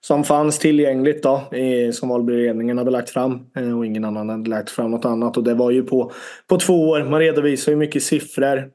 [0.00, 1.42] som fanns tillgängligt då,
[1.92, 5.36] som valberedningen hade lagt fram och ingen annan hade lagt fram något annat.
[5.36, 6.12] Och det var ju på,
[6.48, 7.04] på två år.
[7.04, 8.70] Man redovisar ju mycket siffror.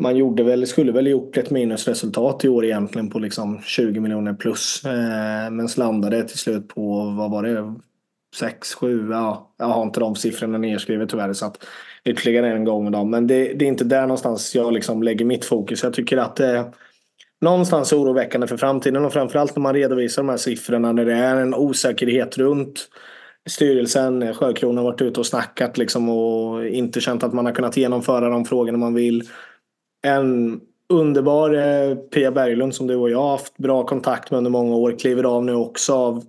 [0.00, 4.34] Man gjorde väl, skulle väl gjort ett minusresultat i år egentligen på liksom 20 miljoner
[4.34, 4.84] plus.
[4.84, 7.74] Eh, men landade till slut på, vad var det,
[8.36, 11.32] 6, 7, ja, jag har inte de siffrorna nedskrivet tyvärr.
[11.32, 11.66] Så att
[12.04, 13.10] ytterligare en gång med dem.
[13.10, 15.82] Men det, det är inte där någonstans jag liksom lägger mitt fokus.
[15.82, 16.66] Jag tycker att det eh,
[17.40, 21.36] någonstans oroväckande för framtiden och framförallt när man redovisar de här siffrorna när det är
[21.36, 22.88] en osäkerhet runt
[23.48, 24.34] styrelsen.
[24.34, 28.28] Sjökronan har varit ute och snackat liksom och inte känt att man har kunnat genomföra
[28.28, 29.28] de frågorna man vill.
[30.02, 34.50] En underbar eh, Pia Berglund som du och jag har haft bra kontakt med under
[34.50, 36.24] många år kliver av nu också av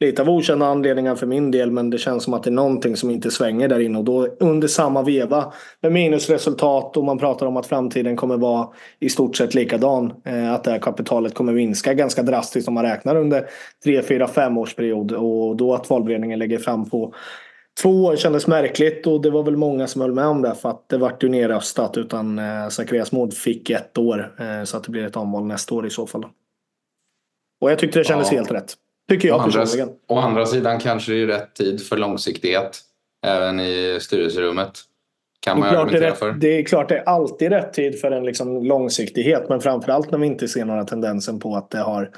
[0.00, 2.96] lite av okända anledningar för min del men det känns som att det är någonting
[2.96, 7.46] som inte svänger där inne och då under samma veva med minusresultat och man pratar
[7.46, 8.68] om att framtiden kommer vara
[9.00, 10.12] i stort sett likadan.
[10.24, 13.46] Eh, att det här kapitalet kommer minska ganska drastiskt om man räknar under
[13.84, 17.14] 3, 4, 5 års period och då att valberedningen lägger fram på
[17.82, 20.70] Två år kändes märkligt och det var väl många som höll med om det för
[20.70, 24.84] att det vart ju nerröstat utan eh, Zacharias Mård fick ett år eh, så att
[24.84, 26.24] det blir ett omval nästa år i så fall.
[27.60, 28.38] Och jag tyckte det kändes ja.
[28.38, 28.74] helt rätt.
[29.08, 29.88] Tycker jag personligen.
[30.08, 32.80] Å andra sidan kanske det är rätt tid för långsiktighet
[33.26, 34.80] även i styrelserummet.
[35.40, 36.32] Kan man det, är det, för.
[36.32, 40.18] det är klart det är alltid rätt tid för en liksom långsiktighet men framförallt när
[40.18, 42.10] vi inte ser några tendenser på att det har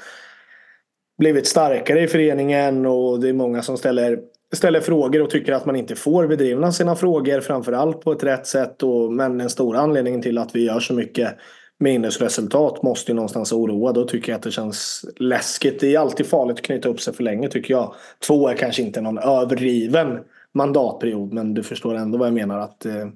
[1.17, 4.19] blivit starkare i föreningen och det är många som ställer,
[4.55, 8.47] ställer frågor och tycker att man inte får bedrivna sina frågor framförallt på ett rätt
[8.47, 8.83] sätt.
[8.83, 11.35] Och, men den stora anledningen till att vi gör så mycket
[11.79, 13.91] minusresultat måste ju någonstans oroa.
[13.91, 15.79] Då tycker jag att det känns läskigt.
[15.79, 17.93] Det är alltid farligt att knyta upp sig för länge tycker jag.
[18.27, 20.19] Två är kanske inte någon överdriven
[20.53, 22.59] mandatperiod men du förstår ändå vad jag menar.
[22.59, 23.07] att eh,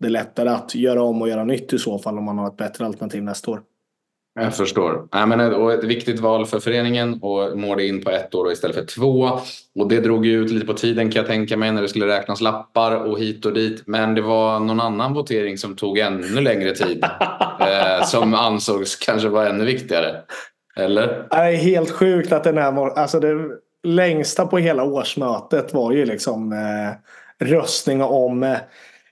[0.00, 2.48] Det är lättare att göra om och göra nytt i så fall om man har
[2.48, 3.62] ett bättre alternativ nästa år.
[4.42, 5.08] Jag förstår.
[5.12, 8.52] Ja, men ett, och ett viktigt val för föreningen och måla in på ett år
[8.52, 9.30] istället för två.
[9.80, 12.06] Och det drog ju ut lite på tiden kan jag tänka mig när det skulle
[12.06, 13.82] räknas lappar och hit och dit.
[13.86, 17.04] Men det var någon annan votering som tog ännu längre tid.
[17.60, 20.16] eh, som ansågs kanske vara ännu viktigare.
[20.76, 21.06] Eller?
[21.06, 22.98] Det är helt sjukt att den här...
[22.98, 23.36] Alltså det
[23.82, 28.56] längsta på hela årsmötet var ju liksom eh, röstning om eh,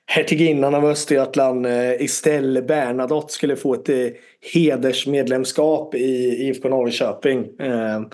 [0.08, 4.06] hertiginnan av Östergötland eh, Estelle Bernadotte skulle få ett eh,
[4.54, 7.46] hedersmedlemskap i IFK Norrköping.
[7.58, 8.04] Ehm,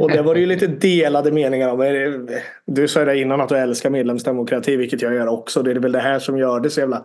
[0.00, 1.80] och det var det ju lite delade meningar om.
[1.80, 5.62] Eh, du sa ju det innan att du älskar medlemsdemokrati, vilket jag gör också.
[5.62, 7.04] Det är väl det här som gör det så jävla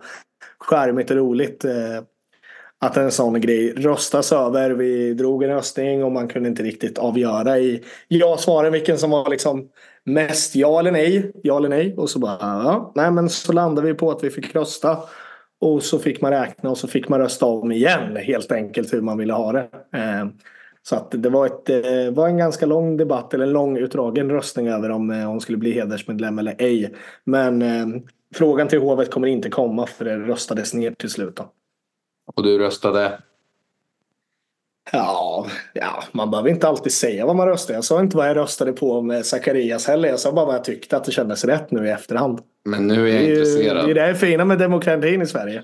[0.58, 1.64] charmigt och roligt.
[2.80, 4.70] Att en sån grej röstas över.
[4.70, 9.30] Vi drog en röstning och man kunde inte riktigt avgöra i ja-svaren vilken som var
[9.30, 9.68] liksom
[10.04, 11.32] mest ja eller nej.
[11.42, 11.94] Ja eller nej.
[11.96, 14.98] Och så bara, ja, nej men så landade vi på att vi fick rösta.
[15.60, 19.00] Och så fick man räkna och så fick man rösta om igen helt enkelt hur
[19.00, 19.68] man ville ha det.
[19.96, 20.26] Eh,
[20.82, 24.30] så att det var, ett, eh, var en ganska lång debatt eller en lång utdragen
[24.30, 26.94] röstning över om eh, hon skulle bli hedersmedlem eller ej.
[27.24, 27.64] Men
[28.34, 31.36] frågan till hovet kommer inte komma för det röstades ner till slut.
[31.36, 31.52] Då.
[32.36, 33.18] Och du röstade?
[34.92, 37.74] Ja, ja, man behöver inte alltid säga vad man röstar.
[37.74, 40.08] Jag sa inte vad jag röstade på med Zacharias heller.
[40.08, 42.40] Jag sa bara vad jag tyckte att det kändes rätt nu i efterhand.
[42.64, 43.86] Men nu är jag det är intresserad.
[43.86, 45.62] Det är det fina med demokratin i Sverige.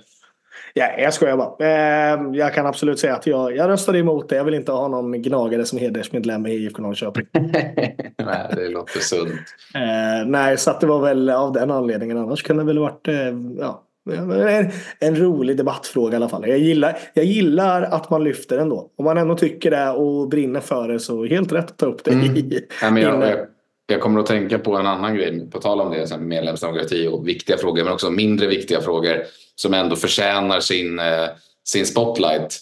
[0.78, 1.66] Ja, jag skojar bara.
[1.66, 4.36] Ehm, jag kan absolut säga att jag, jag röstade emot det.
[4.36, 7.26] Jag vill inte ha någon gnagare som hedersmedlem i IFK Norrköping.
[7.32, 9.30] nej, det låter sunt.
[9.30, 12.18] Uh, nej, så det var väl av den anledningen.
[12.18, 13.14] Annars kunde det väl varit uh,
[13.58, 16.48] ja, en, en rolig debattfråga i alla fall.
[16.48, 18.90] Jag gillar, jag gillar att man lyfter den då.
[18.96, 22.04] Om man ändå tycker det och brinner för det så helt rätt att ta upp
[22.04, 22.10] det.
[22.10, 22.36] Mm.
[22.36, 23.38] I, ja, men jag, jag,
[23.86, 26.18] jag, kommer att tänka på en annan grej på tal om det.
[26.18, 29.16] Medlemsdemokrati och viktiga frågor men också mindre viktiga frågor
[29.54, 31.26] som ändå förtjänar sin, eh,
[31.64, 32.58] sin spotlight.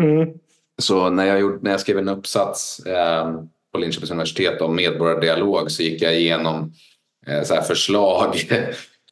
[0.00, 0.28] Mm.
[0.82, 3.32] Så när jag, gjorde, när jag skrev en uppsats eh,
[3.72, 6.72] på Linköpings universitet om medborgardialog så gick jag igenom
[7.26, 8.34] eh, så förslag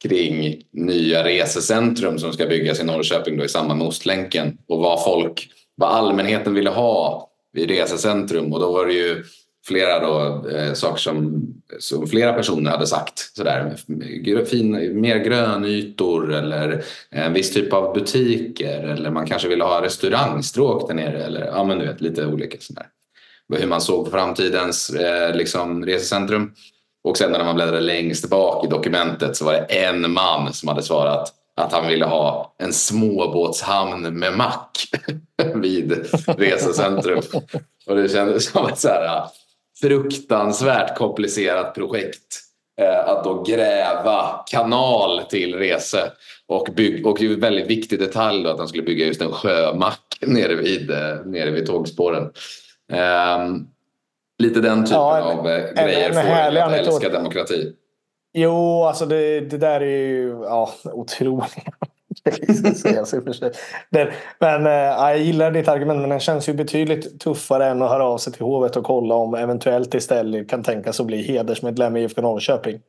[0.03, 5.03] kring nya resecentrum som ska byggas i Norrköping då i samband med Ostlänken och vad
[5.03, 9.23] folk, vad allmänheten ville ha vid resecentrum och då var det ju
[9.65, 11.47] flera då, eh, saker som,
[11.79, 13.31] som flera personer hade sagt.
[13.35, 13.75] Sådär,
[14.45, 19.81] fin, mer grönytor eller eh, en viss typ av butiker eller man kanske ville ha
[19.81, 22.85] restaurangstråk där nere eller ja men du vet lite olika sådär.
[23.57, 26.51] Hur man såg på framtidens eh, liksom, resecentrum.
[27.03, 30.69] Och sen när man bläddrade längst bak i dokumentet så var det en man som
[30.69, 34.77] hade svarat att han ville ha en småbåtshamn med mack
[35.55, 37.21] vid resecentrum.
[37.87, 39.25] Och det kändes som ett så här äh,
[39.81, 42.41] fruktansvärt komplicerat projekt.
[42.81, 46.11] Äh, att då gräva kanal till Rese.
[46.47, 50.17] Och, bygg, och en väldigt viktig detalj då, att han skulle bygga just en sjömack
[50.21, 52.23] nere vid, äh, nere vid tågspåren.
[52.91, 53.67] Um,
[54.39, 57.73] lite den typen ja, av eh, grejer får en att älska demokrati.
[58.33, 61.55] Jo, alltså det, det där är ju ja, otroligt.
[64.39, 68.05] men äh, jag gillar ditt argument men den känns ju betydligt tuffare än att höra
[68.05, 72.03] av sig till hovet och kolla om eventuellt istället kan tänkas att bli hedersmedlem i
[72.03, 72.81] IFK Norrköping.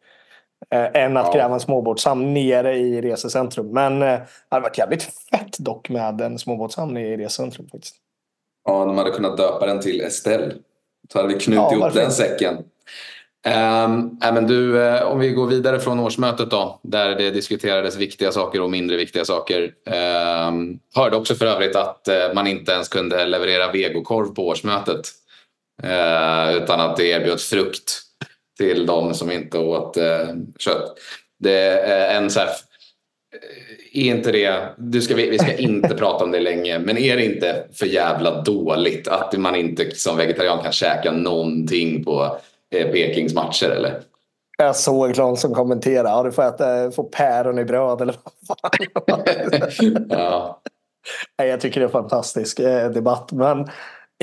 [0.71, 1.33] Äh, än att ja.
[1.33, 3.73] gräva en småbåtshamn nere i resecentrum.
[3.73, 7.69] Men äh, det hade varit jävligt fett dock med en småbåtshamn i resecentrum.
[7.73, 7.97] Faktiskt.
[8.65, 10.55] Ja, de hade kunnat döpa den till Estelle.
[11.13, 12.59] Så hade vi knutit ja, ihop den säcken.
[13.47, 17.97] Um, äh, men du, uh, om vi går vidare från årsmötet då, där det diskuterades
[17.97, 19.73] viktiga saker och mindre viktiga saker.
[20.49, 25.01] Um, hörde också för övrigt att uh, man inte ens kunde leverera vegokorv på årsmötet.
[25.85, 28.01] Uh, utan att det erbjöds frukt
[28.59, 29.97] till de som inte åt
[30.59, 30.99] kött.
[31.39, 32.41] Det är en så
[33.93, 37.25] är inte det, du ska, vi ska inte prata om det länge, men är det
[37.25, 42.41] inte för jävla dåligt att man inte som vegetarian kan käka någonting på
[42.71, 44.01] Eh, Pekings matcher eller?
[44.59, 48.59] Jag såg någon som kommenterade, ja du får äta får päron i bröd eller vad
[48.61, 50.07] fan.
[50.09, 50.61] ja.
[51.37, 53.33] Jag tycker det är en fantastisk eh, debatt.
[53.33, 53.69] Men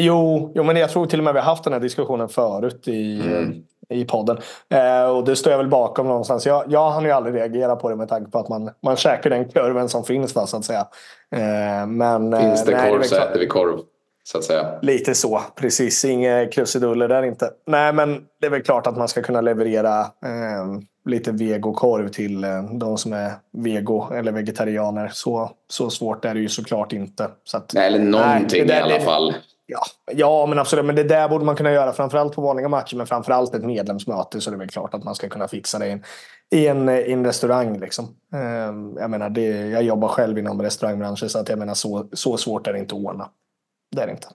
[0.01, 2.87] jo, jo, men jag tror till och med vi har haft den här diskussionen förut
[2.87, 3.63] i, mm.
[3.89, 4.37] I podden.
[4.69, 6.45] Eh, och det står jag väl bakom någonstans.
[6.45, 9.29] Jag, jag hann ju aldrig reagera på det med tanke på att man, man käkar
[9.29, 10.35] den kurven som finns.
[10.35, 10.87] Va, så att säga.
[11.35, 13.79] Eh, men, finns det nej, korv så äter vi korv.
[14.23, 14.79] Så att säga.
[14.81, 16.05] Lite så, precis.
[16.05, 17.49] Inga krusiduller där inte.
[17.67, 20.65] Nej, men det är väl klart att man ska kunna leverera eh,
[21.05, 25.09] lite vegokorv till eh, de som är vego eller vegetarianer.
[25.13, 27.29] Så, så svårt är det ju såklart inte.
[27.43, 29.33] Så att, nej, eller någonting nej, i alla fall.
[29.69, 30.85] Ja, ja, men absolut.
[30.85, 32.95] Men det där borde man kunna göra framförallt på vanliga matcher.
[32.95, 35.87] Men framförallt ett medlemsmöte så det är väl klart att man ska kunna fixa det
[35.87, 36.03] i en,
[36.51, 37.79] i en, i en restaurang.
[37.79, 38.05] Liksom.
[38.33, 42.37] Eh, jag menar, det, jag jobbar själv inom restaurangbranschen så att jag menar så, så
[42.37, 43.29] svårt är det inte att ordna.
[43.95, 44.27] Det är det inte.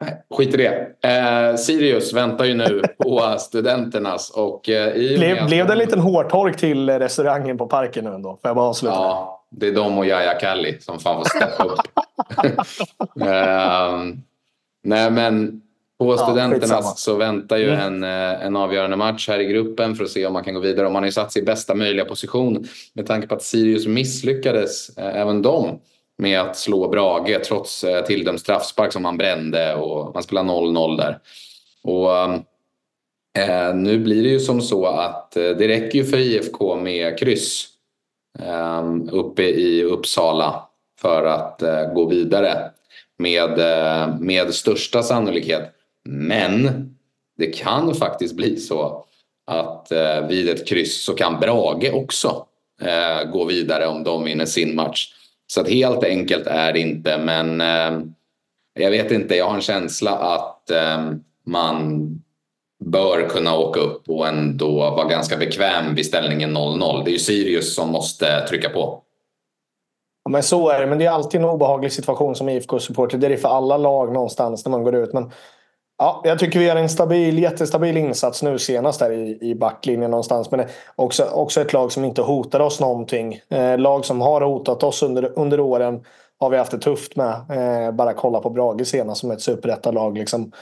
[0.00, 1.08] Nej, skit i det.
[1.10, 4.30] Eh, Sirius väntar ju nu på studenternas.
[4.30, 8.28] Och, eh, i blev, blev det en liten hårtork till restaurangen på parken nu ändå?
[8.28, 8.94] Får jag bara avsluta?
[8.94, 11.80] Ja, det är de och Jaja Kalli som fan får steppa upp.
[13.20, 14.16] eh,
[14.86, 15.62] nej, men
[15.98, 17.80] på studenternas ja, så väntar ju mm.
[17.80, 20.60] en, eh, en avgörande match här i gruppen för att se om man kan gå
[20.60, 20.86] vidare.
[20.86, 23.86] Och man har ju satt sig i bästa möjliga position med tanke på att Sirius
[23.86, 25.80] misslyckades, eh, även de
[26.18, 30.96] med att slå Brage trots eh, tilldömd straffspark som han brände och man spelar 0-0
[30.96, 31.18] där.
[31.82, 32.12] Och
[33.42, 37.18] eh, nu blir det ju som så att eh, det räcker ju för IFK med
[37.18, 37.68] kryss
[38.38, 40.68] eh, uppe i Uppsala
[41.00, 41.62] för att
[41.94, 42.70] gå vidare
[43.18, 45.72] med, eh, med största sannolikhet.
[46.04, 46.70] Men
[47.38, 49.04] det kan faktiskt bli så
[49.46, 52.46] att eh, vid ett kryss så kan Brage också
[52.82, 55.12] eh, gå vidare om de vinner sin match.
[55.46, 58.00] Så att helt enkelt är det inte men eh,
[58.78, 61.10] jag vet inte, jag har en känsla att eh,
[61.46, 62.08] man
[62.84, 67.04] bör kunna åka upp och ändå vara ganska bekväm vid ställningen 0-0.
[67.04, 69.02] Det är ju Sirius som måste trycka på.
[70.26, 73.18] Ja, men så är det, men det är alltid en obehaglig situation som IFK-supporter.
[73.18, 75.12] Det är det för alla lag någonstans när man går ut.
[75.12, 75.30] Men
[75.98, 80.10] Ja, jag tycker vi gör en stabil, jättestabil insats nu senast där i, i backlinjen
[80.10, 80.50] någonstans.
[80.50, 83.40] Men också, också ett lag som inte hotar oss någonting.
[83.50, 86.04] Eh, lag som har hotat oss under, under åren
[86.38, 87.34] har vi haft det tufft med.
[87.50, 90.18] Eh, bara kolla på Brage senast som ett superettalag.
[90.18, 90.52] Liksom.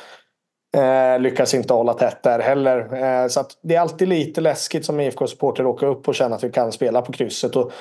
[0.77, 3.05] Eh, lyckas inte hålla tätt där heller.
[3.05, 6.50] Eh, så det är alltid lite läskigt som IFK-supporter åka upp och känna att vi
[6.50, 7.57] kan spela på krysset.
[7.57, 7.72] Och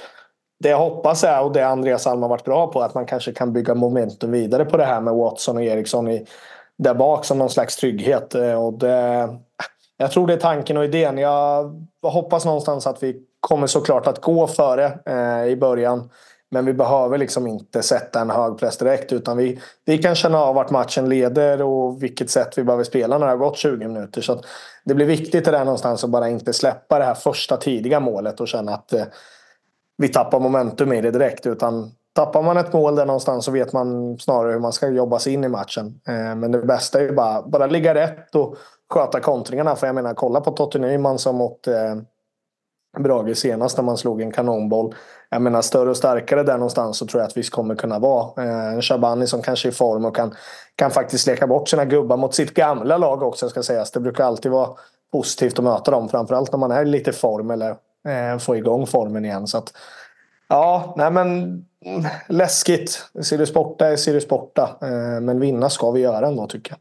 [0.64, 3.34] det jag hoppas är, och det Andreas Alm har varit bra på, att man kanske
[3.34, 6.26] kan bygga momentum vidare på det här med Watson och Eriksson i
[6.78, 8.36] där bak som någon slags trygghet.
[8.36, 9.30] Eh, och det,
[9.98, 11.18] jag tror det är tanken och idén.
[11.18, 11.72] Jag
[12.04, 16.10] hoppas någonstans att vi kommer såklart att gå före eh, i början.
[16.52, 19.14] Men vi behöver liksom inte sätta en hög press direkt.
[19.14, 23.18] Utan vi, vi kan känna av vart matchen leder och vilket sätt vi behöver spela
[23.18, 24.22] när det har gått 20 minuter.
[24.22, 24.42] Så
[24.86, 28.40] det blir viktigt det där någonstans att bara inte släppa det här första tidiga målet
[28.40, 29.04] och känna att eh,
[29.98, 31.46] vi tappar momentum i det direkt.
[31.46, 35.20] Utan tappar man ett mål där någonstans så vet man snarare hur man ska jobba
[35.20, 36.02] sig in i matchen.
[36.08, 38.56] Eh, men det bästa är ju bara, bara ligga rätt och
[38.94, 39.76] sköta kontringarna.
[39.76, 41.96] För jag menar, kolla på Totte Nyman som mot eh,
[43.00, 44.96] Brage senast när man slog en kanonboll.
[45.30, 48.44] Jag menar, större och starkare där någonstans så tror jag att vi kommer kunna vara.
[48.44, 50.36] Eh, en Shabani som kanske är i form och kan,
[50.76, 53.92] kan faktiskt leka bort sina gubbar mot sitt gamla lag också ska sägas.
[53.92, 54.70] Det brukar alltid vara
[55.12, 56.10] positivt att möta dem.
[56.10, 57.76] Framförallt när man är lite i form eller
[58.08, 59.48] eh, få igång formen igen.
[59.48, 59.74] Så att,
[60.54, 61.60] Ja, nej men
[62.30, 63.06] läskigt.
[63.22, 64.78] Sirius borta är Sirius borta.
[64.82, 66.80] Eh, men vinna ska vi göra ändå tycker jag.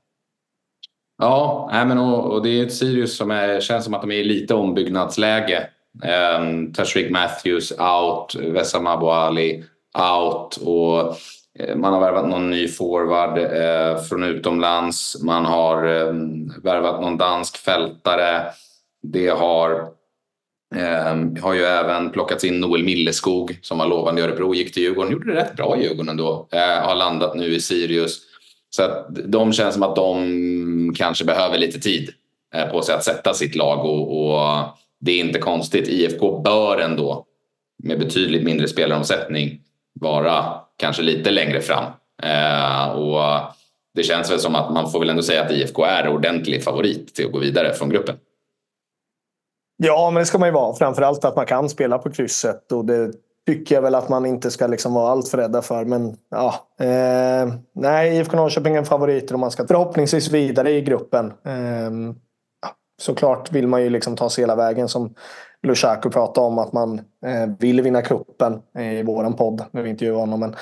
[1.29, 4.11] Ja, nej men och, och det är ett Sirius som är, känns som att de
[4.11, 5.69] är i lite ombyggnadsläge.
[6.05, 9.65] Ehm, um, Tashreeq Matthews out, Wessam Ali
[10.19, 11.17] out och
[11.59, 15.23] eh, man har värvat någon ny forward eh, från utomlands.
[15.23, 16.13] Man har eh,
[16.63, 18.45] värvat någon dansk fältare.
[19.03, 19.89] Det har
[20.75, 24.83] Eh, har ju även plockats in Noel Milleskog som var lovande i Örebro, gick till
[24.83, 26.49] Djurgården, gjorde det rätt bra i Djurgården ändå.
[26.53, 28.19] Eh, har landat nu i Sirius.
[28.71, 32.11] Så att de känns som att de kanske behöver lite tid
[32.55, 34.65] eh, på sig att sätta sitt lag och, och,
[35.01, 35.89] det är inte konstigt.
[35.89, 37.27] IFK bör ändå
[37.83, 39.61] med betydligt mindre spelaromsättning
[40.01, 41.85] vara kanske lite längre fram.
[42.23, 43.41] Eh, och
[43.95, 47.15] det känns väl som att man får väl ändå säga att IFK är ordentlig favorit
[47.15, 48.17] till att gå vidare från gruppen.
[49.85, 50.75] Ja, men det ska man ju vara.
[50.75, 52.73] Framförallt att man kan spela på krysset.
[52.73, 53.13] Och det
[53.47, 55.85] tycker jag väl att man inte ska liksom vara alltför rädda för.
[55.85, 60.81] Men ja, eh, nej, IFK Norrköping är en favorit och man ska förhoppningsvis vidare i
[60.81, 61.27] gruppen.
[61.27, 61.91] Eh,
[63.01, 65.15] såklart vill man ju liksom ta sig hela vägen som
[65.63, 69.91] Lushaku pratade om att man eh, vill vinna kuppen eh, i våran podd när vi
[69.91, 70.41] intervjuade honom.
[70.41, 70.57] Men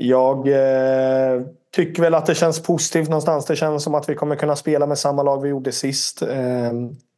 [0.00, 1.42] jag eh,
[1.76, 3.46] tycker väl att det känns positivt någonstans.
[3.46, 6.22] Det känns som att vi kommer kunna spela med samma lag vi gjorde sist.
[6.22, 6.72] Eh,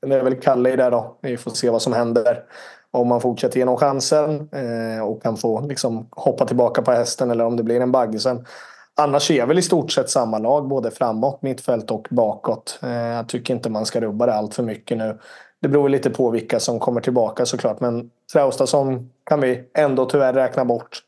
[0.06, 1.16] det är väl Kalle i det då.
[1.20, 2.42] Vi får se vad som händer.
[2.90, 7.44] Om man fortsätter genom chansen eh, och kan få liksom, hoppa tillbaka på hästen eller
[7.44, 8.46] om det blir en baggesen.
[8.94, 12.78] Annars är väl i stort sett samma lag både framåt, mittfält och bakåt.
[12.82, 15.18] Eh, jag tycker inte man ska rubba det allt för mycket nu.
[15.62, 17.80] Det beror lite på vilka som kommer tillbaka såklart.
[17.80, 21.02] Men Traustason kan vi ändå tyvärr räkna bort.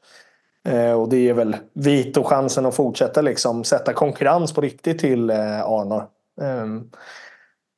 [0.68, 4.98] Eh, och det är väl vit och chansen att fortsätta liksom sätta konkurrens på riktigt
[4.98, 6.04] till eh, Arnor.
[6.40, 6.90] Ehm,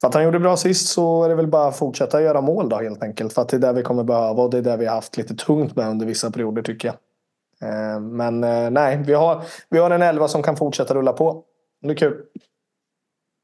[0.00, 2.68] för att han gjorde bra sist så är det väl bara att fortsätta göra mål
[2.68, 3.32] då helt enkelt.
[3.32, 5.16] För att det är det vi kommer behöva och det är det vi har haft
[5.16, 6.96] lite tungt med under vissa perioder tycker jag.
[7.70, 8.40] Ehm, men
[8.74, 11.42] nej, vi har, vi har en elva som kan fortsätta rulla på.
[11.82, 12.22] Det är kul.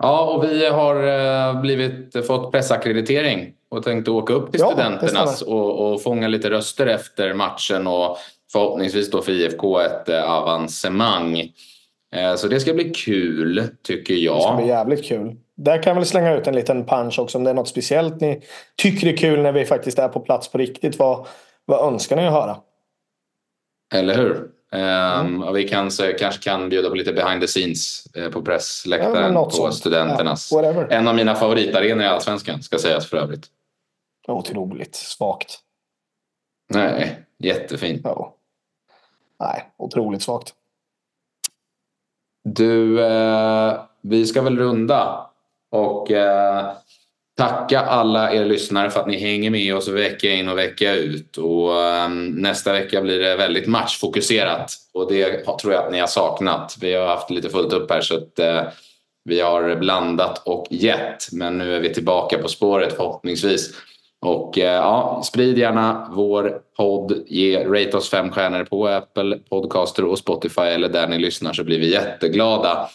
[0.03, 6.03] Ja, och vi har blivit, fått pressackreditering och tänkte åka upp till Studenternas och, och
[6.03, 8.17] fånga lite röster efter matchen och
[8.53, 11.53] förhoppningsvis då för IFK ett eh, avancemang.
[12.13, 14.37] Eh, så det ska bli kul tycker jag.
[14.37, 15.37] Det ska bli jävligt kul.
[15.57, 18.21] Där kan jag väl slänga ut en liten punch också om det är något speciellt
[18.21, 18.43] ni
[18.77, 20.99] tycker är kul när vi faktiskt är på plats på riktigt.
[20.99, 21.27] Vad,
[21.65, 22.57] vad önskar ni att höra?
[23.95, 24.49] Eller hur?
[24.73, 25.43] Mm.
[25.43, 29.45] Um, vi kanske, kanske kan bjuda på lite behind the scenes eh, på pressläktaren ja,
[29.45, 29.75] på sånt.
[29.75, 30.53] Studenternas.
[30.53, 33.47] Ja, en av mina favoritarenor i Allsvenskan ska sägas för övrigt.
[34.29, 35.59] Otroligt svagt.
[36.69, 38.01] Nej, jättefint.
[38.05, 38.37] Ja
[39.41, 40.55] nej, otroligt svagt.
[42.45, 45.31] Du, eh, vi ska väl runda
[45.71, 46.73] och eh,
[47.37, 51.37] tacka alla er lyssnare för att ni hänger med oss vecka in och vecka ut.
[51.37, 56.07] Och, eh, nästa vecka blir det väldigt matchfokuserat och det tror jag att ni har
[56.07, 56.77] saknat.
[56.81, 58.63] Vi har haft lite fullt upp här så att eh,
[59.25, 63.75] vi har blandat och gett men nu är vi tillbaka på spåret förhoppningsvis.
[64.23, 67.23] Och eh, ja, sprid gärna vår podd.
[67.27, 71.65] Ge, rate oss fem stjärnor på Apple Podcaster och Spotify eller där ni lyssnar så
[71.65, 72.89] blir vi jätteglada.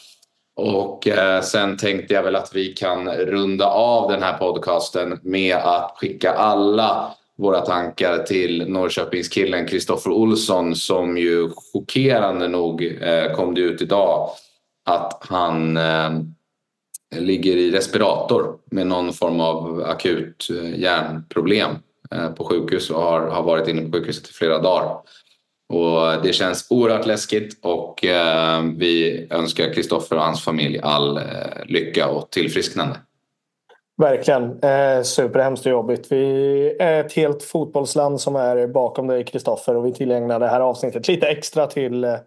[0.55, 5.55] Och eh, sen tänkte jag väl att vi kan runda av den här podcasten med
[5.55, 13.53] att skicka alla våra tankar till Norrköpingskillen Kristoffer Olsson som ju chockerande nog eh, kom
[13.53, 14.29] det ut idag
[14.85, 16.09] att han eh,
[17.19, 21.71] ligger i respirator med någon form av akut eh, hjärnproblem
[22.11, 24.97] eh, på sjukhus och har, har varit inne på sjukhuset i flera dagar.
[25.73, 31.19] Och det känns oerhört läskigt och eh, vi önskar Kristoffer och hans familj all
[31.65, 32.95] lycka och tillfrisknande.
[33.97, 34.59] Verkligen.
[34.59, 36.11] Eh, superhemskt och jobbigt.
[36.11, 40.59] Vi är ett helt fotbollsland som är bakom dig Kristoffer och vi tillägnar det här
[40.59, 42.17] avsnittet lite extra till,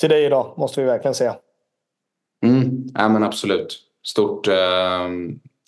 [0.00, 1.36] till dig idag måste vi verkligen säga.
[2.44, 5.08] Mm, ja, men absolut stort eh,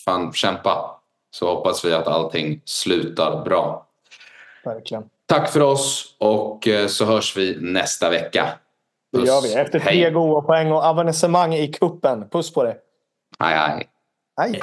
[0.05, 1.01] fan kämpa.
[1.31, 3.87] Så hoppas vi att allting slutar bra.
[4.65, 5.05] Verkligen.
[5.27, 8.49] Tack för oss och eh, så hörs vi nästa vecka.
[9.13, 9.23] Puss.
[9.23, 9.55] Det gör vi.
[9.55, 12.29] Efter tre goda poäng och avancemang i kuppen.
[12.29, 12.77] Puss på dig.
[13.39, 13.89] Hej, hej.
[14.37, 14.61] Hej.